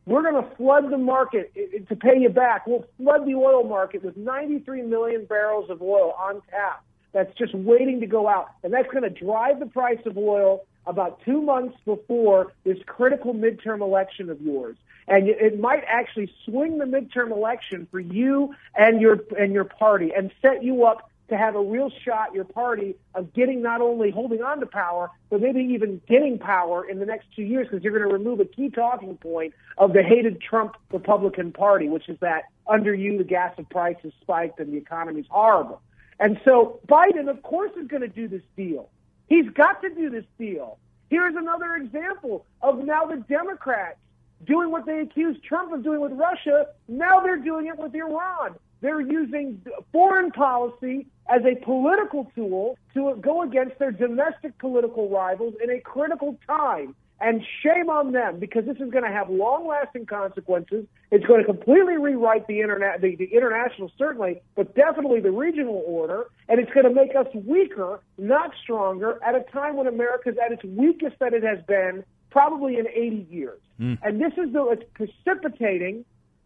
we're 0.08 0.22
going 0.22 0.42
to 0.42 0.56
flood 0.56 0.90
the 0.90 0.98
market 0.98 1.52
to 1.88 1.96
pay 1.96 2.18
you 2.18 2.30
back. 2.30 2.66
We'll 2.66 2.86
flood 2.96 3.26
the 3.26 3.34
oil 3.34 3.64
market 3.64 4.02
with 4.02 4.16
93 4.16 4.82
million 4.82 5.26
barrels 5.26 5.68
of 5.68 5.82
oil 5.82 6.14
on 6.18 6.40
tap. 6.50 6.82
That's 7.12 7.32
just 7.36 7.54
waiting 7.54 8.00
to 8.00 8.06
go 8.06 8.26
out. 8.26 8.48
And 8.62 8.72
that's 8.72 8.90
going 8.90 9.02
to 9.02 9.10
drive 9.10 9.60
the 9.60 9.66
price 9.66 10.00
of 10.06 10.16
oil 10.16 10.64
about 10.86 11.20
two 11.24 11.42
months 11.42 11.76
before 11.84 12.52
this 12.64 12.78
critical 12.86 13.34
midterm 13.34 13.82
election 13.82 14.30
of 14.30 14.40
yours. 14.40 14.76
And 15.06 15.28
it 15.28 15.60
might 15.60 15.84
actually 15.86 16.32
swing 16.44 16.78
the 16.78 16.84
midterm 16.84 17.30
election 17.30 17.86
for 17.90 18.00
you 18.00 18.54
and 18.74 19.00
your 19.00 19.20
and 19.38 19.52
your 19.52 19.64
party 19.64 20.12
and 20.16 20.30
set 20.42 20.62
you 20.62 20.84
up 20.84 21.10
to 21.28 21.36
have 21.36 21.56
a 21.56 21.60
real 21.60 21.90
shot, 22.04 22.34
your 22.34 22.44
party, 22.44 22.96
of 23.14 23.32
getting 23.34 23.62
not 23.62 23.80
only 23.80 24.10
holding 24.10 24.42
on 24.42 24.60
to 24.60 24.66
power, 24.66 25.10
but 25.30 25.40
maybe 25.40 25.60
even 25.60 26.00
getting 26.08 26.38
power 26.38 26.88
in 26.88 26.98
the 26.98 27.06
next 27.06 27.26
two 27.36 27.42
years 27.42 27.66
because 27.68 27.84
you're 27.84 27.92
going 27.92 28.08
to 28.08 28.12
remove 28.12 28.40
a 28.40 28.44
key 28.44 28.70
talking 28.70 29.16
point 29.16 29.54
of 29.76 29.92
the 29.92 30.02
hated 30.02 30.40
Trump 30.40 30.76
Republican 30.90 31.52
Party, 31.52 31.88
which 31.88 32.08
is 32.08 32.18
that 32.20 32.44
under 32.66 32.94
you 32.94 33.18
the 33.18 33.24
gas 33.24 33.54
prices 33.70 34.12
spiked 34.20 34.58
and 34.60 34.72
the 34.72 34.76
economy's 34.78 35.26
horrible. 35.28 35.80
And 36.20 36.40
so 36.44 36.80
Biden, 36.88 37.28
of 37.28 37.42
course, 37.42 37.72
is 37.80 37.86
going 37.86 38.02
to 38.02 38.08
do 38.08 38.26
this 38.26 38.42
deal. 38.56 38.88
He's 39.28 39.48
got 39.50 39.82
to 39.82 39.90
do 39.90 40.10
this 40.10 40.24
deal. 40.38 40.78
Here's 41.10 41.36
another 41.36 41.74
example 41.76 42.44
of 42.62 42.84
now 42.84 43.04
the 43.06 43.16
Democrats 43.28 43.98
doing 44.46 44.70
what 44.70 44.86
they 44.86 45.00
accused 45.00 45.42
Trump 45.42 45.72
of 45.72 45.82
doing 45.82 46.00
with 46.00 46.12
Russia. 46.12 46.66
Now 46.86 47.20
they're 47.20 47.38
doing 47.38 47.66
it 47.66 47.78
with 47.78 47.94
Iran. 47.94 48.56
They're 48.80 49.00
using 49.00 49.60
foreign 49.92 50.30
policy 50.30 51.06
as 51.28 51.42
a 51.44 51.62
political 51.64 52.30
tool 52.34 52.78
to 52.94 53.16
go 53.20 53.42
against 53.42 53.78
their 53.78 53.92
domestic 53.92 54.58
political 54.58 55.08
rivals 55.08 55.54
in 55.62 55.70
a 55.70 55.80
critical 55.80 56.36
time. 56.46 56.94
And 57.20 57.42
shame 57.64 57.90
on 57.90 58.12
them 58.12 58.38
because 58.38 58.64
this 58.64 58.76
is 58.76 58.92
going 58.92 59.02
to 59.02 59.10
have 59.10 59.28
long-lasting 59.28 60.06
consequences. 60.06 60.86
It's 61.10 61.26
going 61.26 61.40
to 61.40 61.46
completely 61.46 61.96
rewrite 61.96 62.46
the, 62.46 62.60
internet, 62.60 63.00
the, 63.00 63.16
the 63.16 63.24
international, 63.24 63.90
certainly, 63.98 64.40
but 64.54 64.76
definitely 64.76 65.18
the 65.18 65.32
regional 65.32 65.82
order. 65.84 66.26
And 66.48 66.60
it's 66.60 66.72
going 66.72 66.86
to 66.86 66.94
make 66.94 67.16
us 67.16 67.26
weaker, 67.34 68.00
not 68.18 68.52
stronger, 68.62 69.18
at 69.26 69.34
a 69.34 69.40
time 69.50 69.76
when 69.76 69.88
America's 69.88 70.36
at 70.44 70.52
its 70.52 70.62
weakest 70.62 71.18
that 71.18 71.32
it 71.32 71.42
has 71.42 71.58
been 71.66 72.04
probably 72.30 72.76
in 72.76 72.86
80 72.86 73.26
years. 73.28 73.60
Mm. 73.80 73.98
And 74.02 74.20
this 74.20 74.32
is 74.34 74.52
the, 74.52 74.68
it's 74.68 74.84
precipitating 74.94 76.04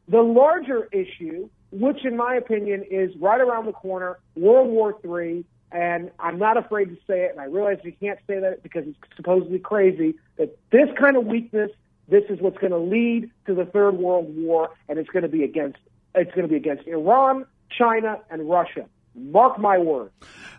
the 0.08 0.22
larger 0.22 0.88
issue 0.90 1.50
which, 1.72 2.04
in 2.04 2.16
my 2.16 2.34
opinion, 2.34 2.84
is 2.90 3.10
right 3.16 3.40
around 3.40 3.66
the 3.66 3.72
corner, 3.72 4.18
World 4.36 4.68
War 4.68 4.94
III. 5.04 5.44
And 5.72 6.10
I'm 6.18 6.38
not 6.38 6.58
afraid 6.58 6.90
to 6.90 6.96
say 7.06 7.24
it, 7.24 7.30
and 7.30 7.40
I 7.40 7.44
realize 7.44 7.78
you 7.82 7.94
can't 7.98 8.18
say 8.26 8.38
that 8.40 8.62
because 8.62 8.84
it's 8.86 8.98
supposedly 9.16 9.58
crazy, 9.58 10.14
that 10.36 10.56
this 10.70 10.88
kind 11.00 11.16
of 11.16 11.24
weakness, 11.24 11.70
this 12.08 12.24
is 12.28 12.40
what's 12.40 12.58
going 12.58 12.72
to 12.72 12.78
lead 12.78 13.30
to 13.46 13.54
the 13.54 13.64
Third 13.64 13.96
World 13.96 14.26
War, 14.36 14.68
and 14.88 14.98
it's 14.98 15.08
going 15.08 15.22
to 15.22 15.30
be 15.30 15.44
against 15.44 15.78
it's 16.14 16.30
going 16.32 16.42
to 16.42 16.48
be 16.48 16.56
against 16.56 16.86
Iran, 16.86 17.46
China, 17.70 18.18
and 18.30 18.48
Russia. 18.48 18.86
Mark 19.14 19.58
my 19.58 19.78
word. 19.78 20.10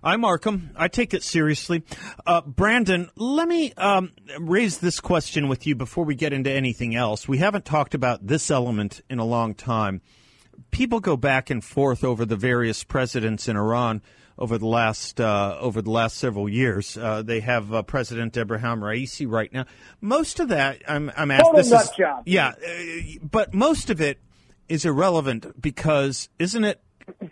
I 0.04 0.18
mark 0.18 0.44
them. 0.44 0.72
I 0.76 0.88
take 0.88 1.14
it 1.14 1.24
seriously. 1.24 1.84
Uh, 2.26 2.42
Brandon, 2.42 3.10
let 3.16 3.48
me 3.48 3.74
um, 3.74 4.12
raise 4.40 4.80
this 4.80 5.00
question 5.00 5.48
with 5.48 5.66
you 5.66 5.76
before 5.76 6.06
we 6.06 6.16
get 6.16 6.34
into 6.34 6.52
anything 6.52 6.96
else. 6.96 7.28
We 7.28 7.38
haven't 7.38 7.66
talked 7.66 7.94
about 7.94 8.26
this 8.26 8.52
element 8.52 9.02
in 9.10 9.20
a 9.20 9.26
long 9.26 9.56
time 9.56 10.02
people 10.72 11.00
go 11.00 11.18
back 11.18 11.50
and 11.50 11.64
forth 11.64 12.04
over 12.04 12.26
the 12.26 12.36
various 12.36 12.84
presidents 12.84 13.48
in 13.48 13.56
Iran 13.56 14.02
over 14.38 14.58
the 14.58 14.68
last 14.68 15.22
uh, 15.22 15.58
over 15.60 15.82
the 15.82 15.92
last 15.92 16.18
several 16.18 16.50
years. 16.50 16.98
Uh, 16.98 17.22
they 17.22 17.40
have 17.40 17.74
uh, 17.74 17.84
President 17.84 18.34
Ebrahim 18.34 18.80
Raisi 18.80 19.30
right 19.30 19.52
now. 19.54 19.66
Most 20.02 20.40
of 20.40 20.50
that, 20.50 20.82
I'm, 20.88 21.12
I'm 21.16 21.32
asking. 21.32 21.54
This 21.56 21.72
is, 21.72 21.90
job. 21.98 22.24
Yeah, 22.26 22.50
uh, 22.50 23.20
but 23.22 23.54
most 23.54 23.90
of 23.90 24.02
it 24.02 24.20
is 24.68 24.86
irrelevant 24.86 25.62
because 25.62 26.30
isn't 26.40 26.64
it 26.64 26.82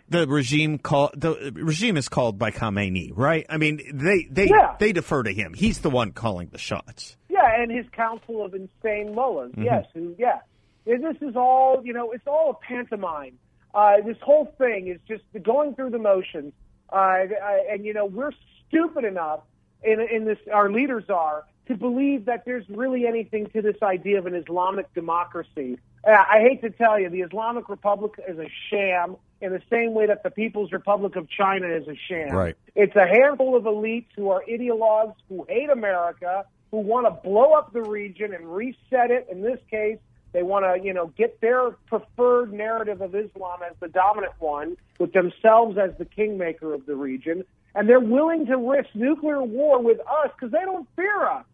the 0.08 0.26
regime 0.26 0.78
called 0.78 1.12
the 1.16 1.52
regime 1.54 1.96
is 1.96 2.08
called 2.08 2.38
by 2.38 2.50
Khamenei, 2.50 3.10
right? 3.14 3.46
I 3.48 3.56
mean, 3.56 3.80
they 3.92 4.26
they 4.30 4.48
yeah. 4.48 4.76
they 4.78 4.92
defer 4.92 5.22
to 5.22 5.32
him. 5.32 5.54
He's 5.54 5.80
the 5.80 5.90
one 5.90 6.12
calling 6.12 6.48
the 6.48 6.58
shots. 6.58 7.16
Yeah, 7.28 7.60
and 7.60 7.70
his 7.70 7.86
council 7.92 8.44
of 8.44 8.54
insane 8.54 9.14
mullahs. 9.14 9.52
Mm-hmm. 9.52 9.62
Yes, 9.62 9.86
who? 9.94 10.14
Yeah, 10.18 10.40
this 10.84 11.16
is 11.20 11.36
all 11.36 11.82
you 11.84 11.92
know. 11.92 12.12
It's 12.12 12.26
all 12.26 12.50
a 12.50 12.66
pantomime. 12.66 13.38
Uh, 13.74 14.00
this 14.04 14.18
whole 14.20 14.54
thing 14.58 14.88
is 14.88 14.98
just 15.08 15.24
going 15.42 15.74
through 15.74 15.90
the 15.90 15.98
motions. 15.98 16.52
Uh, 16.90 17.24
and 17.70 17.84
you 17.84 17.94
know, 17.94 18.04
we're 18.04 18.32
stupid 18.68 19.04
enough 19.04 19.40
in, 19.82 20.00
in 20.00 20.24
this. 20.24 20.38
Our 20.52 20.70
leaders 20.70 21.04
are 21.08 21.44
to 21.68 21.76
believe 21.76 22.26
that 22.26 22.44
there's 22.44 22.68
really 22.68 23.06
anything 23.06 23.46
to 23.50 23.62
this 23.62 23.76
idea 23.82 24.18
of 24.18 24.26
an 24.26 24.34
Islamic 24.34 24.92
democracy. 24.94 25.78
Uh, 26.06 26.10
I 26.10 26.40
hate 26.40 26.60
to 26.62 26.70
tell 26.70 26.98
you, 26.98 27.08
the 27.08 27.20
Islamic 27.20 27.68
Republic 27.68 28.12
is 28.28 28.38
a 28.38 28.48
sham 28.68 29.16
in 29.40 29.52
the 29.52 29.62
same 29.70 29.94
way 29.94 30.06
that 30.06 30.22
the 30.22 30.30
People's 30.30 30.72
Republic 30.72 31.16
of 31.16 31.28
China 31.28 31.68
is 31.68 31.86
a 31.88 31.96
sham. 32.08 32.30
Right. 32.30 32.56
It's 32.74 32.96
a 32.96 33.06
handful 33.06 33.56
of 33.56 33.64
elites 33.64 34.06
who 34.16 34.30
are 34.30 34.42
ideologues 34.48 35.14
who 35.28 35.46
hate 35.48 35.70
America, 35.70 36.44
who 36.70 36.78
want 36.78 37.06
to 37.06 37.28
blow 37.28 37.52
up 37.52 37.72
the 37.72 37.82
region 37.82 38.34
and 38.34 38.52
reset 38.52 39.10
it. 39.10 39.28
In 39.30 39.42
this 39.42 39.60
case, 39.70 39.98
they 40.32 40.42
want 40.42 40.64
to, 40.64 40.84
you 40.84 40.94
know, 40.94 41.08
get 41.16 41.40
their 41.40 41.70
preferred 41.86 42.52
narrative 42.52 43.00
of 43.00 43.14
Islam 43.14 43.60
as 43.68 43.76
the 43.80 43.88
dominant 43.88 44.32
one, 44.38 44.76
with 44.98 45.12
themselves 45.12 45.76
as 45.78 45.90
the 45.98 46.04
kingmaker 46.04 46.72
of 46.72 46.86
the 46.86 46.94
region. 46.96 47.44
And 47.74 47.88
they're 47.88 48.00
willing 48.00 48.46
to 48.46 48.56
risk 48.56 48.88
nuclear 48.94 49.42
war 49.42 49.82
with 49.82 50.00
us 50.00 50.30
because 50.34 50.52
they 50.52 50.60
don't 50.64 50.88
fear 50.96 51.26
us. 51.26 51.44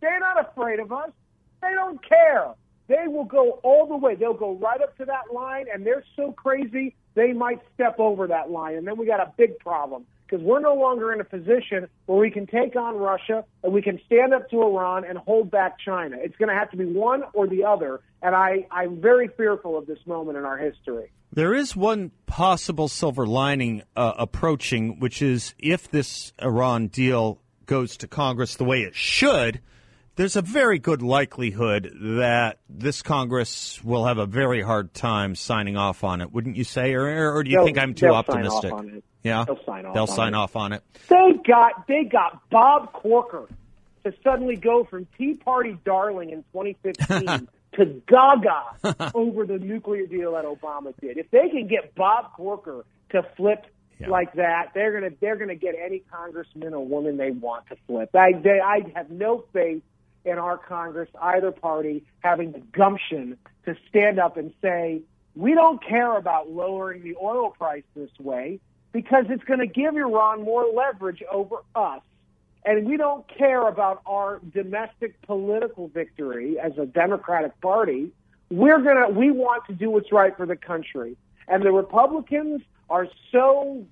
They're 0.00 0.20
not 0.20 0.40
afraid 0.40 0.80
of 0.80 0.92
us. 0.92 1.10
They 1.60 1.72
don't 1.74 2.00
care. 2.06 2.54
They 2.88 3.06
will 3.06 3.24
go 3.24 3.60
all 3.62 3.86
the 3.86 3.96
way. 3.96 4.14
They'll 4.14 4.34
go 4.34 4.54
right 4.54 4.80
up 4.80 4.96
to 4.98 5.04
that 5.04 5.32
line, 5.32 5.66
and 5.72 5.86
they're 5.86 6.04
so 6.16 6.32
crazy 6.32 6.94
they 7.14 7.32
might 7.32 7.60
step 7.74 7.98
over 7.98 8.26
that 8.28 8.50
line. 8.50 8.76
And 8.76 8.86
then 8.86 8.96
we 8.96 9.06
got 9.06 9.20
a 9.20 9.32
big 9.36 9.58
problem 9.58 10.06
because 10.30 10.44
we're 10.44 10.60
no 10.60 10.74
longer 10.74 11.12
in 11.12 11.20
a 11.20 11.24
position 11.24 11.88
where 12.06 12.18
we 12.18 12.30
can 12.30 12.46
take 12.46 12.76
on 12.76 12.96
Russia 12.96 13.44
and 13.64 13.72
we 13.72 13.82
can 13.82 14.00
stand 14.06 14.32
up 14.32 14.48
to 14.50 14.62
Iran 14.62 15.04
and 15.04 15.18
hold 15.18 15.50
back 15.50 15.78
China. 15.78 16.16
It's 16.20 16.36
going 16.36 16.48
to 16.48 16.54
have 16.54 16.70
to 16.70 16.76
be 16.76 16.84
one 16.84 17.24
or 17.32 17.48
the 17.48 17.64
other. 17.64 18.00
And 18.22 18.34
I, 18.34 18.66
I'm 18.70 19.00
very 19.00 19.28
fearful 19.28 19.76
of 19.76 19.86
this 19.86 19.98
moment 20.06 20.38
in 20.38 20.44
our 20.44 20.58
history. 20.58 21.10
There 21.32 21.54
is 21.54 21.76
one 21.76 22.10
possible 22.26 22.88
silver 22.88 23.26
lining 23.26 23.82
uh, 23.96 24.12
approaching, 24.18 25.00
which 25.00 25.22
is 25.22 25.54
if 25.58 25.90
this 25.90 26.32
Iran 26.40 26.88
deal 26.88 27.40
goes 27.66 27.96
to 27.98 28.08
Congress 28.08 28.56
the 28.56 28.64
way 28.64 28.82
it 28.82 28.94
should, 28.94 29.60
there's 30.16 30.36
a 30.36 30.42
very 30.42 30.78
good 30.78 31.02
likelihood 31.02 31.90
that 32.18 32.58
this 32.68 33.02
Congress 33.02 33.82
will 33.82 34.04
have 34.06 34.18
a 34.18 34.26
very 34.26 34.62
hard 34.62 34.92
time 34.92 35.34
signing 35.34 35.76
off 35.76 36.04
on 36.04 36.20
it, 36.20 36.32
wouldn't 36.32 36.56
you 36.56 36.64
say? 36.64 36.94
Or, 36.94 37.34
or 37.36 37.42
do 37.42 37.50
you 37.50 37.56
They'll- 37.58 37.64
think 37.66 37.78
I'm 37.78 37.94
too 37.94 38.08
optimistic? 38.08 38.62
Sign 38.70 38.72
off 38.72 38.78
on 38.80 38.88
it. 38.90 39.04
Yeah, 39.22 39.44
They'll 39.46 39.64
sign 39.64 39.84
off 39.86 39.94
They'll 39.94 40.02
on 40.04 40.08
sign 40.08 40.34
it. 40.34 40.36
off 40.36 40.56
on 40.56 40.72
it. 40.72 40.82
They 41.08 41.32
got 41.46 41.86
they 41.86 42.04
got 42.04 42.48
Bob 42.50 42.92
Corker 42.92 43.46
to 44.04 44.14
suddenly 44.24 44.56
go 44.56 44.84
from 44.84 45.06
Tea 45.18 45.34
Party 45.34 45.76
darling 45.84 46.30
in 46.30 46.42
2015 46.54 47.48
to 47.74 47.84
Gaga 48.08 49.10
over 49.14 49.44
the 49.44 49.58
nuclear 49.58 50.06
deal 50.06 50.32
that 50.32 50.44
Obama 50.46 50.94
did. 51.00 51.18
If 51.18 51.30
they 51.30 51.50
can 51.50 51.66
get 51.66 51.94
Bob 51.94 52.32
Corker 52.34 52.86
to 53.10 53.22
flip 53.36 53.66
Yeah. 54.00 54.08
like 54.08 54.32
that, 54.34 54.70
they're 54.74 54.92
gonna 54.98 55.14
they're 55.20 55.36
gonna 55.36 55.54
get 55.54 55.74
any 55.78 55.98
congressman 56.10 56.72
or 56.72 56.84
woman 56.86 57.18
they 57.18 57.30
want 57.30 57.66
to 57.68 57.76
flip. 57.86 58.14
I 58.16 58.32
they, 58.32 58.58
I 58.58 58.90
have 58.96 59.10
no 59.10 59.44
faith 59.52 59.82
in 60.24 60.38
our 60.38 60.58
Congress, 60.58 61.08
either 61.20 61.50
party, 61.50 62.04
having 62.20 62.52
the 62.52 62.58
gumption 62.58 63.36
to 63.64 63.76
stand 63.88 64.18
up 64.18 64.36
and 64.36 64.52
say 64.62 65.02
we 65.34 65.54
don't 65.54 65.82
care 65.82 66.16
about 66.16 66.50
lowering 66.50 67.02
the 67.02 67.16
oil 67.22 67.50
price 67.50 67.84
this 67.94 68.10
way 68.18 68.60
because 68.92 69.26
it's 69.28 69.44
going 69.44 69.60
to 69.60 69.66
give 69.66 69.96
Iran 69.96 70.42
more 70.42 70.66
leverage 70.66 71.22
over 71.30 71.56
us. 71.74 72.02
And 72.64 72.86
we 72.86 72.96
don't 72.96 73.26
care 73.26 73.66
about 73.66 74.02
our 74.04 74.40
domestic 74.52 75.20
political 75.22 75.88
victory 75.88 76.58
as 76.58 76.76
a 76.76 76.84
Democratic 76.84 77.58
Party. 77.60 78.10
We're 78.50 78.80
going 78.80 78.96
to, 78.96 79.08
we 79.08 79.30
want 79.30 79.64
to 79.66 79.72
do 79.72 79.90
what's 79.90 80.12
right 80.12 80.36
for 80.36 80.44
the 80.44 80.56
country. 80.56 81.16
And 81.48 81.62
the 81.62 81.72
Republicans 81.72 82.60
are 82.90 83.08
so 83.32 83.86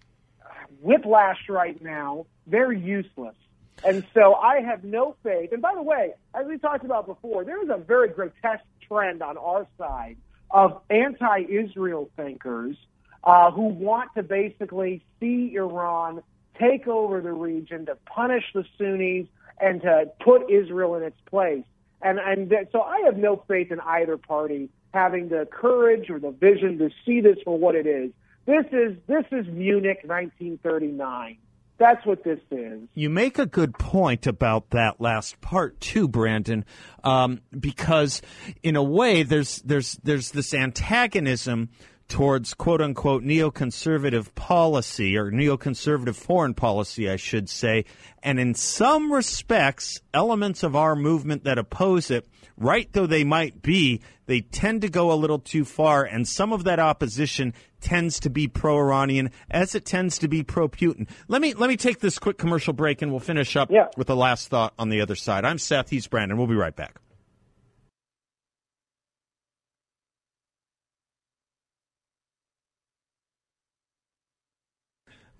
whiplash 0.82 1.48
right 1.48 1.80
now, 1.82 2.26
they're 2.46 2.72
useless. 2.72 3.36
And 3.84 4.04
so 4.14 4.34
I 4.34 4.60
have 4.60 4.84
no 4.84 5.16
faith. 5.22 5.52
And 5.52 5.62
by 5.62 5.74
the 5.74 5.82
way, 5.82 6.12
as 6.34 6.46
we 6.46 6.58
talked 6.58 6.84
about 6.84 7.06
before, 7.06 7.44
there 7.44 7.62
is 7.62 7.70
a 7.70 7.78
very 7.78 8.08
grotesque 8.08 8.64
trend 8.86 9.22
on 9.22 9.36
our 9.38 9.66
side 9.78 10.16
of 10.50 10.80
anti-Israel 10.90 12.10
thinkers 12.16 12.76
uh, 13.24 13.50
who 13.50 13.64
want 13.64 14.10
to 14.16 14.22
basically 14.22 15.04
see 15.20 15.54
Iran 15.54 16.22
take 16.58 16.88
over 16.88 17.20
the 17.20 17.32
region 17.32 17.86
to 17.86 17.96
punish 18.06 18.44
the 18.54 18.64
Sunnis 18.76 19.26
and 19.60 19.82
to 19.82 20.10
put 20.20 20.50
Israel 20.50 20.94
in 20.96 21.02
its 21.02 21.20
place. 21.26 21.64
And 22.00 22.18
and 22.18 22.50
that, 22.50 22.70
so 22.72 22.80
I 22.80 23.02
have 23.06 23.16
no 23.16 23.42
faith 23.48 23.72
in 23.72 23.80
either 23.80 24.16
party 24.16 24.70
having 24.94 25.28
the 25.28 25.46
courage 25.50 26.10
or 26.10 26.18
the 26.18 26.30
vision 26.30 26.78
to 26.78 26.90
see 27.04 27.20
this 27.20 27.38
for 27.44 27.58
what 27.58 27.74
it 27.74 27.86
is. 27.86 28.10
This 28.46 28.64
is 28.72 28.96
this 29.06 29.24
is 29.32 29.46
Munich 29.48 30.00
1939. 30.04 31.38
That's 31.78 32.04
what 32.04 32.24
this 32.24 32.40
is. 32.50 32.80
You 32.94 33.08
make 33.08 33.38
a 33.38 33.46
good 33.46 33.78
point 33.78 34.26
about 34.26 34.70
that 34.70 35.00
last 35.00 35.40
part 35.40 35.80
too, 35.80 36.08
Brandon, 36.08 36.64
um, 37.04 37.40
because 37.58 38.20
in 38.64 38.74
a 38.74 38.82
way 38.82 39.22
there's 39.22 39.62
there's 39.62 39.94
there's 40.02 40.32
this 40.32 40.52
antagonism 40.52 41.68
towards 42.08 42.54
quote 42.54 42.80
unquote 42.80 43.22
neoconservative 43.22 44.34
policy 44.34 45.16
or 45.16 45.30
neoconservative 45.30 46.16
foreign 46.16 46.54
policy, 46.54 47.08
I 47.10 47.16
should 47.16 47.48
say, 47.48 47.84
and 48.22 48.40
in 48.40 48.54
some 48.54 49.12
respects, 49.12 50.00
elements 50.14 50.62
of 50.62 50.74
our 50.74 50.96
movement 50.96 51.44
that 51.44 51.58
oppose 51.58 52.10
it, 52.10 52.26
right 52.56 52.88
though 52.92 53.06
they 53.06 53.24
might 53.24 53.62
be, 53.62 54.00
they 54.26 54.40
tend 54.40 54.82
to 54.82 54.88
go 54.88 55.12
a 55.12 55.14
little 55.14 55.38
too 55.38 55.64
far, 55.64 56.04
and 56.04 56.26
some 56.26 56.52
of 56.52 56.64
that 56.64 56.78
opposition 56.80 57.54
tends 57.80 58.20
to 58.20 58.30
be 58.30 58.48
pro-Iranian 58.48 59.30
as 59.50 59.74
it 59.74 59.84
tends 59.84 60.18
to 60.18 60.28
be 60.28 60.42
pro-Putin. 60.42 61.08
Let 61.28 61.40
me 61.40 61.54
let 61.54 61.68
me 61.68 61.76
take 61.76 62.00
this 62.00 62.18
quick 62.18 62.38
commercial 62.38 62.72
break, 62.72 63.02
and 63.02 63.10
we'll 63.10 63.20
finish 63.20 63.54
up 63.56 63.70
Yeah. 63.70 63.86
with 63.96 64.06
the 64.08 64.16
last 64.16 64.48
thought 64.48 64.74
on 64.78 64.88
the 64.88 65.00
other 65.00 65.14
side. 65.14 65.44
I'm 65.44 65.58
Seth. 65.58 65.90
He's 65.90 66.06
Brandon. 66.06 66.36
We'll 66.38 66.46
be 66.46 66.54
right 66.54 66.74
back. 66.74 67.00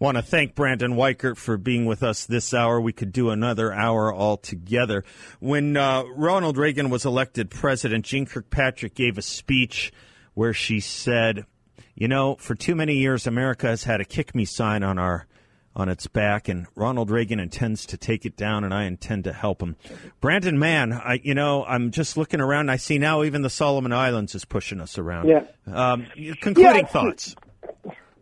Want 0.00 0.16
to 0.16 0.22
thank 0.22 0.54
Brandon 0.54 0.92
Weichert 0.94 1.37
for 1.37 1.56
being 1.56 1.84
with 1.84 2.04
us 2.04 2.24
this 2.24 2.54
hour. 2.54 2.80
We 2.80 2.92
could 2.92 3.12
do 3.12 3.30
another 3.30 3.72
hour 3.72 4.14
altogether. 4.14 5.02
When 5.40 5.76
uh, 5.76 6.04
Ronald 6.14 6.56
Reagan 6.56 6.88
was 6.88 7.04
elected 7.04 7.50
president, 7.50 8.04
Jeane 8.04 8.24
Kirkpatrick 8.26 8.94
gave 8.94 9.18
a 9.18 9.22
speech 9.22 9.92
where 10.34 10.52
she 10.52 10.78
said, 10.78 11.46
"You 11.96 12.06
know, 12.06 12.37
for 12.37 12.54
too 12.54 12.76
many 12.76 12.94
years, 12.94 13.26
America 13.26 13.66
has 13.66 13.82
had 13.84 14.00
a 14.00 14.04
kick 14.04 14.37
me 14.37 14.44
sign 14.44 14.84
on 14.84 15.00
our 15.00 15.26
on 15.74 15.88
its 15.88 16.06
back, 16.06 16.48
and 16.48 16.66
Ronald 16.76 17.11
Reagan 17.11 17.40
intends 17.40 17.84
to 17.87 17.96
take 17.96 18.24
it 18.24 18.37
down, 18.37 18.62
and 18.62 18.72
I 18.72 18.84
intend 18.84 19.24
to 19.24 19.32
help 19.32 19.61
him." 19.61 19.74
Brandon, 20.20 20.61
man, 20.61 20.92
I 20.92 21.18
you 21.24 21.34
know, 21.34 21.64
I'm 21.64 21.90
just 21.90 22.16
looking 22.16 22.40
around. 22.40 22.70
I 22.70 22.76
see 22.76 22.98
now 22.98 23.24
even 23.24 23.42
the 23.42 23.50
Solomon 23.50 23.92
Islands 23.92 24.37
is 24.37 24.44
pushing 24.44 24.80
us 24.80 24.96
around. 24.96 25.26
Yeah. 25.28 25.42
Um, 25.66 26.06
concluding 26.40 26.82
Yeah. 26.82 26.87
thoughts. 26.87 27.34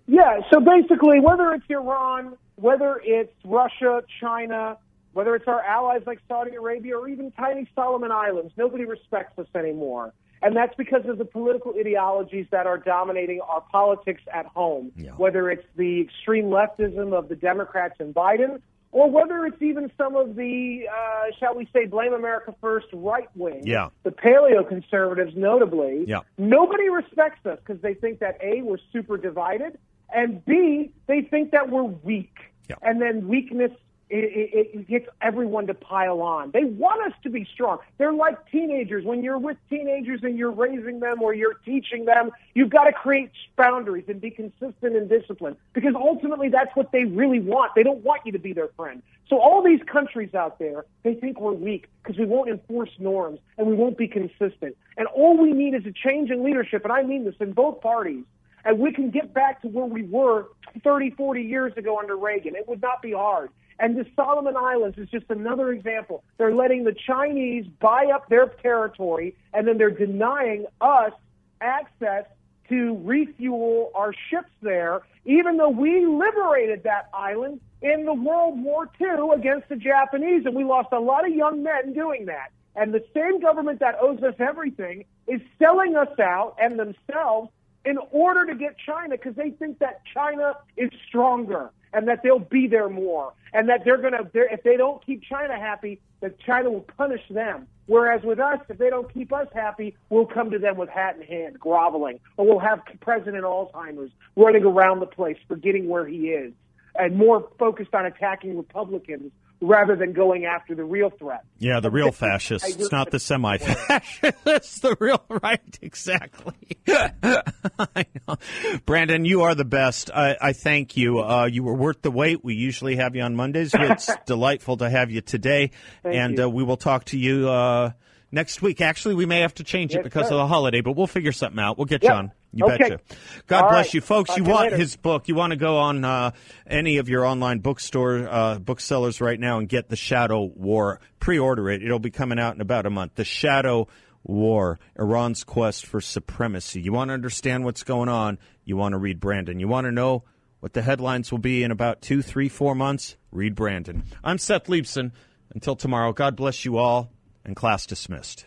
Yeah, 0.07 0.41
so 0.53 0.61
basically, 0.61 1.21
whether 1.21 1.53
it's 1.53 1.65
Iran, 1.69 2.37
whether 2.57 3.01
it's 3.05 3.33
Russia, 3.45 4.03
China, 4.21 4.79
whether 5.13 5.35
it's 5.35 5.49
our 5.49 5.63
allies 5.63 6.03
like 6.07 6.21
Saudi 6.29 6.55
Arabia, 6.55 6.97
or 6.97 7.09
even 7.09 7.31
tiny 7.33 7.69
Solomon 7.75 8.13
Islands, 8.13 8.53
nobody 8.57 8.85
respects 8.85 9.39
us 9.39 9.47
anymore. 9.55 10.13
And 10.43 10.55
that's 10.55 10.75
because 10.77 11.07
of 11.07 11.17
the 11.19 11.25
political 11.25 11.75
ideologies 11.79 12.47
that 12.51 12.67
are 12.67 12.77
dominating 12.79 13.41
our 13.41 13.63
politics 13.73 14.21
at 14.33 14.47
home, 14.47 14.93
Yeah. 14.95 15.13
whether 15.13 15.51
it's 15.51 15.67
the 15.77 16.03
extreme 16.03 16.47
leftism 16.51 17.13
of 17.15 17.29
the 17.29 17.37
Democrats 17.37 17.95
and 17.99 18.15
Biden, 18.15 18.61
or 18.93 19.11
whether 19.11 19.45
it's 19.47 19.61
even 19.63 19.91
some 19.99 20.15
of 20.15 20.37
the, 20.37 20.87
uh, 20.89 21.33
shall 21.39 21.55
we 21.55 21.67
say, 21.73 21.87
blame 21.87 22.13
America 22.13 22.55
first 22.61 22.87
right 22.93 23.29
wing, 23.35 23.63
Yeah. 23.67 23.89
the 24.05 24.11
paleo 24.11 24.67
conservatives 24.69 25.35
notably. 25.35 26.05
Yeah. 26.07 26.21
Nobody 26.39 26.91
respects 26.91 27.45
us 27.47 27.59
because 27.59 27.81
they 27.81 27.95
think 27.95 28.21
that 28.21 28.37
A, 28.43 28.63
we're 28.63 28.79
super 28.93 29.17
divided, 29.17 29.79
and 30.13 30.45
B, 30.45 30.91
they 31.07 31.23
think 31.23 31.51
that 31.53 31.71
we're 31.71 31.83
weak. 31.83 32.37
Yeah. 32.69 32.77
And 32.83 33.01
then 33.01 33.29
weakness, 33.29 33.73
it, 34.09 34.25
it, 34.25 34.71
it 34.79 34.89
gets 34.89 35.07
everyone 35.21 35.67
to 35.67 35.75
pile 35.75 36.23
on. 36.23 36.53
They 36.53 36.65
want 36.65 37.13
us 37.13 37.19
to 37.25 37.31
be 37.31 37.47
strong. 37.53 37.79
They're 37.99 38.13
like 38.13 38.51
teenagers. 38.51 39.05
When 39.05 39.23
you're 39.23 39.39
with 39.39 39.57
teenagers 39.69 40.21
and 40.23 40.39
you're 40.39 40.53
raising 40.53 41.01
them 41.01 41.23
or 41.23 41.35
you're 41.35 41.55
teaching 41.65 42.05
them, 42.05 42.31
you've 42.55 42.71
got 42.71 42.85
to 42.85 42.93
create 42.93 43.31
boundaries 43.57 44.05
and 44.09 44.21
be 44.21 44.31
consistent 44.31 44.97
and 44.97 45.09
disciplined 45.09 45.57
because 45.73 45.95
ultimately 45.97 46.49
that's 46.49 46.75
what 46.77 46.93
they 46.93 47.05
really 47.05 47.41
want. 47.41 47.75
They 47.75 47.83
don't 47.83 48.05
want 48.05 48.23
you 48.25 48.33
to 48.33 48.39
be 48.39 48.53
their 48.53 48.69
friend. 48.77 49.03
So 49.29 49.41
all 49.41 49.61
these 49.61 49.81
countries 49.91 50.35
out 50.35 50.61
there, 50.61 50.85
they 51.03 51.15
think 51.15 51.41
we're 51.41 51.53
weak 51.53 51.89
because 52.03 52.17
we 52.17 52.27
won't 52.27 52.49
enforce 52.49 52.91
norms 53.01 53.41
and 53.59 53.67
we 53.67 53.75
won't 53.75 53.99
be 53.99 54.07
consistent. 54.07 54.77
And 54.97 55.09
all 55.09 55.37
we 55.37 55.53
need 55.53 55.75
is 55.75 55.85
a 55.85 55.93
change 55.93 56.31
in 56.31 56.45
leadership, 56.45 56.85
and 56.85 56.93
I 56.93 57.03
mean 57.03 57.25
this 57.25 57.35
in 57.41 57.53
both 57.53 57.81
parties 57.81 58.25
and 58.67 58.81
we 58.81 58.93
can 58.93 59.11
get 59.11 59.33
back 59.33 59.63
to 59.63 59.69
where 59.69 59.87
we 59.87 60.03
were 60.03 60.49
30, 60.83 61.11
40 61.11 61.43
years 61.43 61.73
ago 61.77 61.99
under 61.99 62.17
Reagan. 62.17 62.57
It 62.57 62.69
would 62.69 62.83
not 62.83 63.01
be 63.01 63.13
hard. 63.13 63.51
And 63.79 63.97
the 63.97 64.05
Solomon 64.17 64.57
Islands 64.57 64.99
is 64.99 65.09
just 65.09 65.27
another 65.29 65.71
example. 65.71 66.25
They're 66.37 66.55
letting 66.55 66.85
the 66.85 66.95
Chinese 66.95 67.67
buy 67.81 68.07
up 68.13 68.29
their 68.29 68.47
territory, 68.47 69.37
and 69.55 69.69
then 69.69 69.79
they're 69.79 69.91
denying 69.91 70.67
us 70.81 71.13
access 71.61 72.25
to 72.69 73.01
refuel 73.05 73.93
our 73.95 74.13
ships 74.31 74.51
there, 74.63 75.03
even 75.25 75.59
though 75.59 75.69
we 75.69 76.05
liberated 76.05 76.83
that 76.83 77.09
island 77.15 77.61
in 77.83 78.05
the 78.05 78.15
World 78.15 78.61
War 78.61 78.89
II 79.01 79.31
against 79.37 79.69
the 79.69 79.77
Japanese, 79.77 80.45
and 80.45 80.57
we 80.57 80.65
lost 80.65 80.89
a 80.91 80.99
lot 80.99 81.25
of 81.25 81.33
young 81.33 81.63
men 81.63 81.93
doing 81.93 82.27
that. 82.27 82.51
And 82.75 82.93
the 82.93 83.05
same 83.15 83.41
government 83.41 83.79
that 83.81 83.97
owes 84.01 84.23
us 84.23 84.35
everything 84.41 85.05
is 85.29 85.41
selling 85.59 85.97
us 85.97 86.19
out 86.19 86.57
and 86.61 86.79
themselves 86.79 87.51
in 87.87 87.99
order 88.11 88.45
to 88.45 88.55
get 88.55 88.77
China 88.85 89.11
because 89.11 89.37
they 89.37 89.51
think 89.51 89.79
that 89.79 90.03
China 90.13 90.55
is 90.77 90.91
stronger 91.09 91.71
and 91.93 92.09
that 92.09 92.23
they'll 92.23 92.41
be 92.41 92.67
there 92.67 92.89
more 92.89 93.33
and 93.55 93.69
that 93.69 93.85
they're 93.85 93.97
going 93.97 94.13
to, 94.13 94.29
if 94.35 94.63
they 94.65 94.77
don't 94.77 95.05
keep 95.07 95.23
China 95.23 95.57
happy, 95.57 96.01
that 96.21 96.39
China 96.41 96.71
will 96.71 96.87
punish 96.99 97.23
them. 97.31 97.69
Whereas 97.87 98.25
with 98.25 98.41
us, 98.41 98.59
if 98.69 98.79
they 98.79 98.91
don't 98.91 99.13
keep 99.15 99.33
us 99.33 99.47
happy, 99.55 99.97
we'll 100.11 100.27
come 100.27 100.51
to 100.51 100.59
them 100.59 100.77
with 100.77 100.89
hat 100.89 101.17
in 101.17 101.23
hand, 101.23 101.61
groveling, 101.61 102.19
or 102.37 102.45
we'll 102.45 102.59
have 102.59 102.81
President 103.01 103.45
Alzheimer's 103.45 104.11
running 104.35 104.65
around 104.65 104.99
the 104.99 105.07
place, 105.07 105.37
forgetting 105.47 105.89
where 105.89 106.05
he 106.05 106.31
is, 106.31 106.53
and 106.97 107.15
more 107.15 107.49
focused 107.57 107.95
on 107.95 108.05
attacking 108.05 108.57
Republicans 108.57 109.31
rather 109.61 109.97
than 109.97 110.13
going 110.13 110.45
after 110.45 110.75
the 110.75 110.85
real 110.85 111.11
threat. 111.11 111.45
Yeah, 111.59 111.81
the 111.81 111.91
real 111.91 112.13
fascists. 112.25 112.69
It's 112.77 112.93
not 112.93 113.11
the 113.11 113.19
semi 113.19 113.59
fascists, 113.59 114.81
the 114.81 114.97
real 115.01 115.23
right, 115.43 115.79
exactly. 115.83 116.55
Brandon, 118.87 119.25
you 119.25 119.43
are 119.43 119.55
the 119.55 119.65
best. 119.65 120.11
I, 120.15 120.37
I 120.41 120.53
thank 120.53 120.97
you. 120.97 121.21
Uh, 121.21 121.47
you 121.47 121.63
were 121.63 121.75
worth 121.75 122.03
the 122.03 122.11
wait. 122.11 122.45
We 122.45 122.55
usually 122.55 122.97
have 122.97 123.17
you 123.17 123.23
on 123.23 123.37
Mondays. 123.37 123.73
It's 123.75 124.11
delightful 124.27 124.77
to 124.79 124.91
have 124.91 125.11
you 125.11 125.21
today. 125.21 125.71
Thank 126.03 126.17
and 126.17 126.39
you. 126.39 126.45
Uh, 126.45 126.49
we 126.49 126.63
will 126.63 126.77
talk 126.77 127.05
to 127.07 127.19
you 127.19 127.49
uh, 127.49 127.93
next 128.31 128.63
week. 128.63 128.81
Actually, 128.81 129.15
we 129.15 129.27
may 129.27 129.41
have 129.41 129.55
to 129.55 129.65
change 129.65 129.93
it 129.93 129.99
Yes, 129.99 130.05
because 130.05 130.29
sir. 130.29 130.35
of 130.35 130.39
the 130.39 130.47
holiday, 130.47 130.81
but 130.81 130.93
we'll 130.93 131.07
figure 131.07 131.33
something 131.33 131.59
out. 131.61 131.79
We'll 131.79 131.87
get 131.87 132.03
Yep. 132.03 132.13
you 132.13 132.17
on. 132.19 132.33
You 132.57 132.67
Okay. 132.67 132.79
betcha. 132.79 133.01
God 133.47 133.65
All 133.65 133.71
bless 133.71 133.87
right. 133.87 133.95
you, 133.95 134.01
folks. 134.01 134.29
Talk 134.29 134.39
you 134.39 134.45
want 134.45 134.63
later. 134.65 134.77
his 134.77 134.97
book. 134.97 135.29
You 135.29 135.35
want 135.35 135.51
to 135.53 135.57
go 135.57 135.77
on 135.79 136.05
uh, 136.05 136.31
any 136.67 136.97
of 136.97 137.09
your 137.09 137.25
online 137.27 137.59
bookstore 137.61 138.29
uh, 138.29 138.59
booksellers 138.59 139.21
right 139.21 139.39
now 139.39 139.59
and 139.59 139.69
get 139.69 139.89
The 139.89 139.97
Shadow 139.97 140.43
War. 140.45 141.01
Pre-order 141.21 141.69
it. 141.71 141.83
It'll 141.83 141.99
be 141.99 142.11
coming 142.11 142.39
out 142.39 142.55
in 142.55 142.61
about 142.61 142.87
a 142.87 142.91
month. 142.91 143.17
The 143.17 143.25
Shadow 143.25 143.89
War, 144.25 144.79
Iran's 144.99 145.45
quest 145.45 145.87
for 145.87 146.01
supremacy. 146.01 146.81
You 146.81 146.93
want 146.93 147.11
to 147.11 147.15
understand 147.15 147.65
what's 147.65 147.83
going 147.85 148.09
on? 148.09 148.39
You 148.65 148.77
want 148.77 148.93
to 148.95 148.99
read 148.99 149.21
Brandon. 149.21 149.61
You 149.61 149.69
want 149.69 149.85
to 149.85 149.93
know 149.93 150.25
what 150.61 150.73
the 150.73 150.83
headlines 150.83 151.31
will 151.31 151.39
be 151.39 151.63
in 151.63 151.71
about 151.71 152.03
two, 152.03 152.23
three, 152.23 152.49
four 152.49 152.75
months? 152.75 153.17
Read 153.31 153.55
Brandon. 153.55 154.03
I'm 154.25 154.39
Seth 154.39 154.65
Leibsohn. 154.65 155.13
Until 155.55 155.77
tomorrow, 155.77 156.13
God 156.13 156.35
bless 156.35 156.65
you 156.65 156.77
all, 156.79 157.13
and 157.45 157.55
class 157.55 157.87
dismissed. 157.87 158.47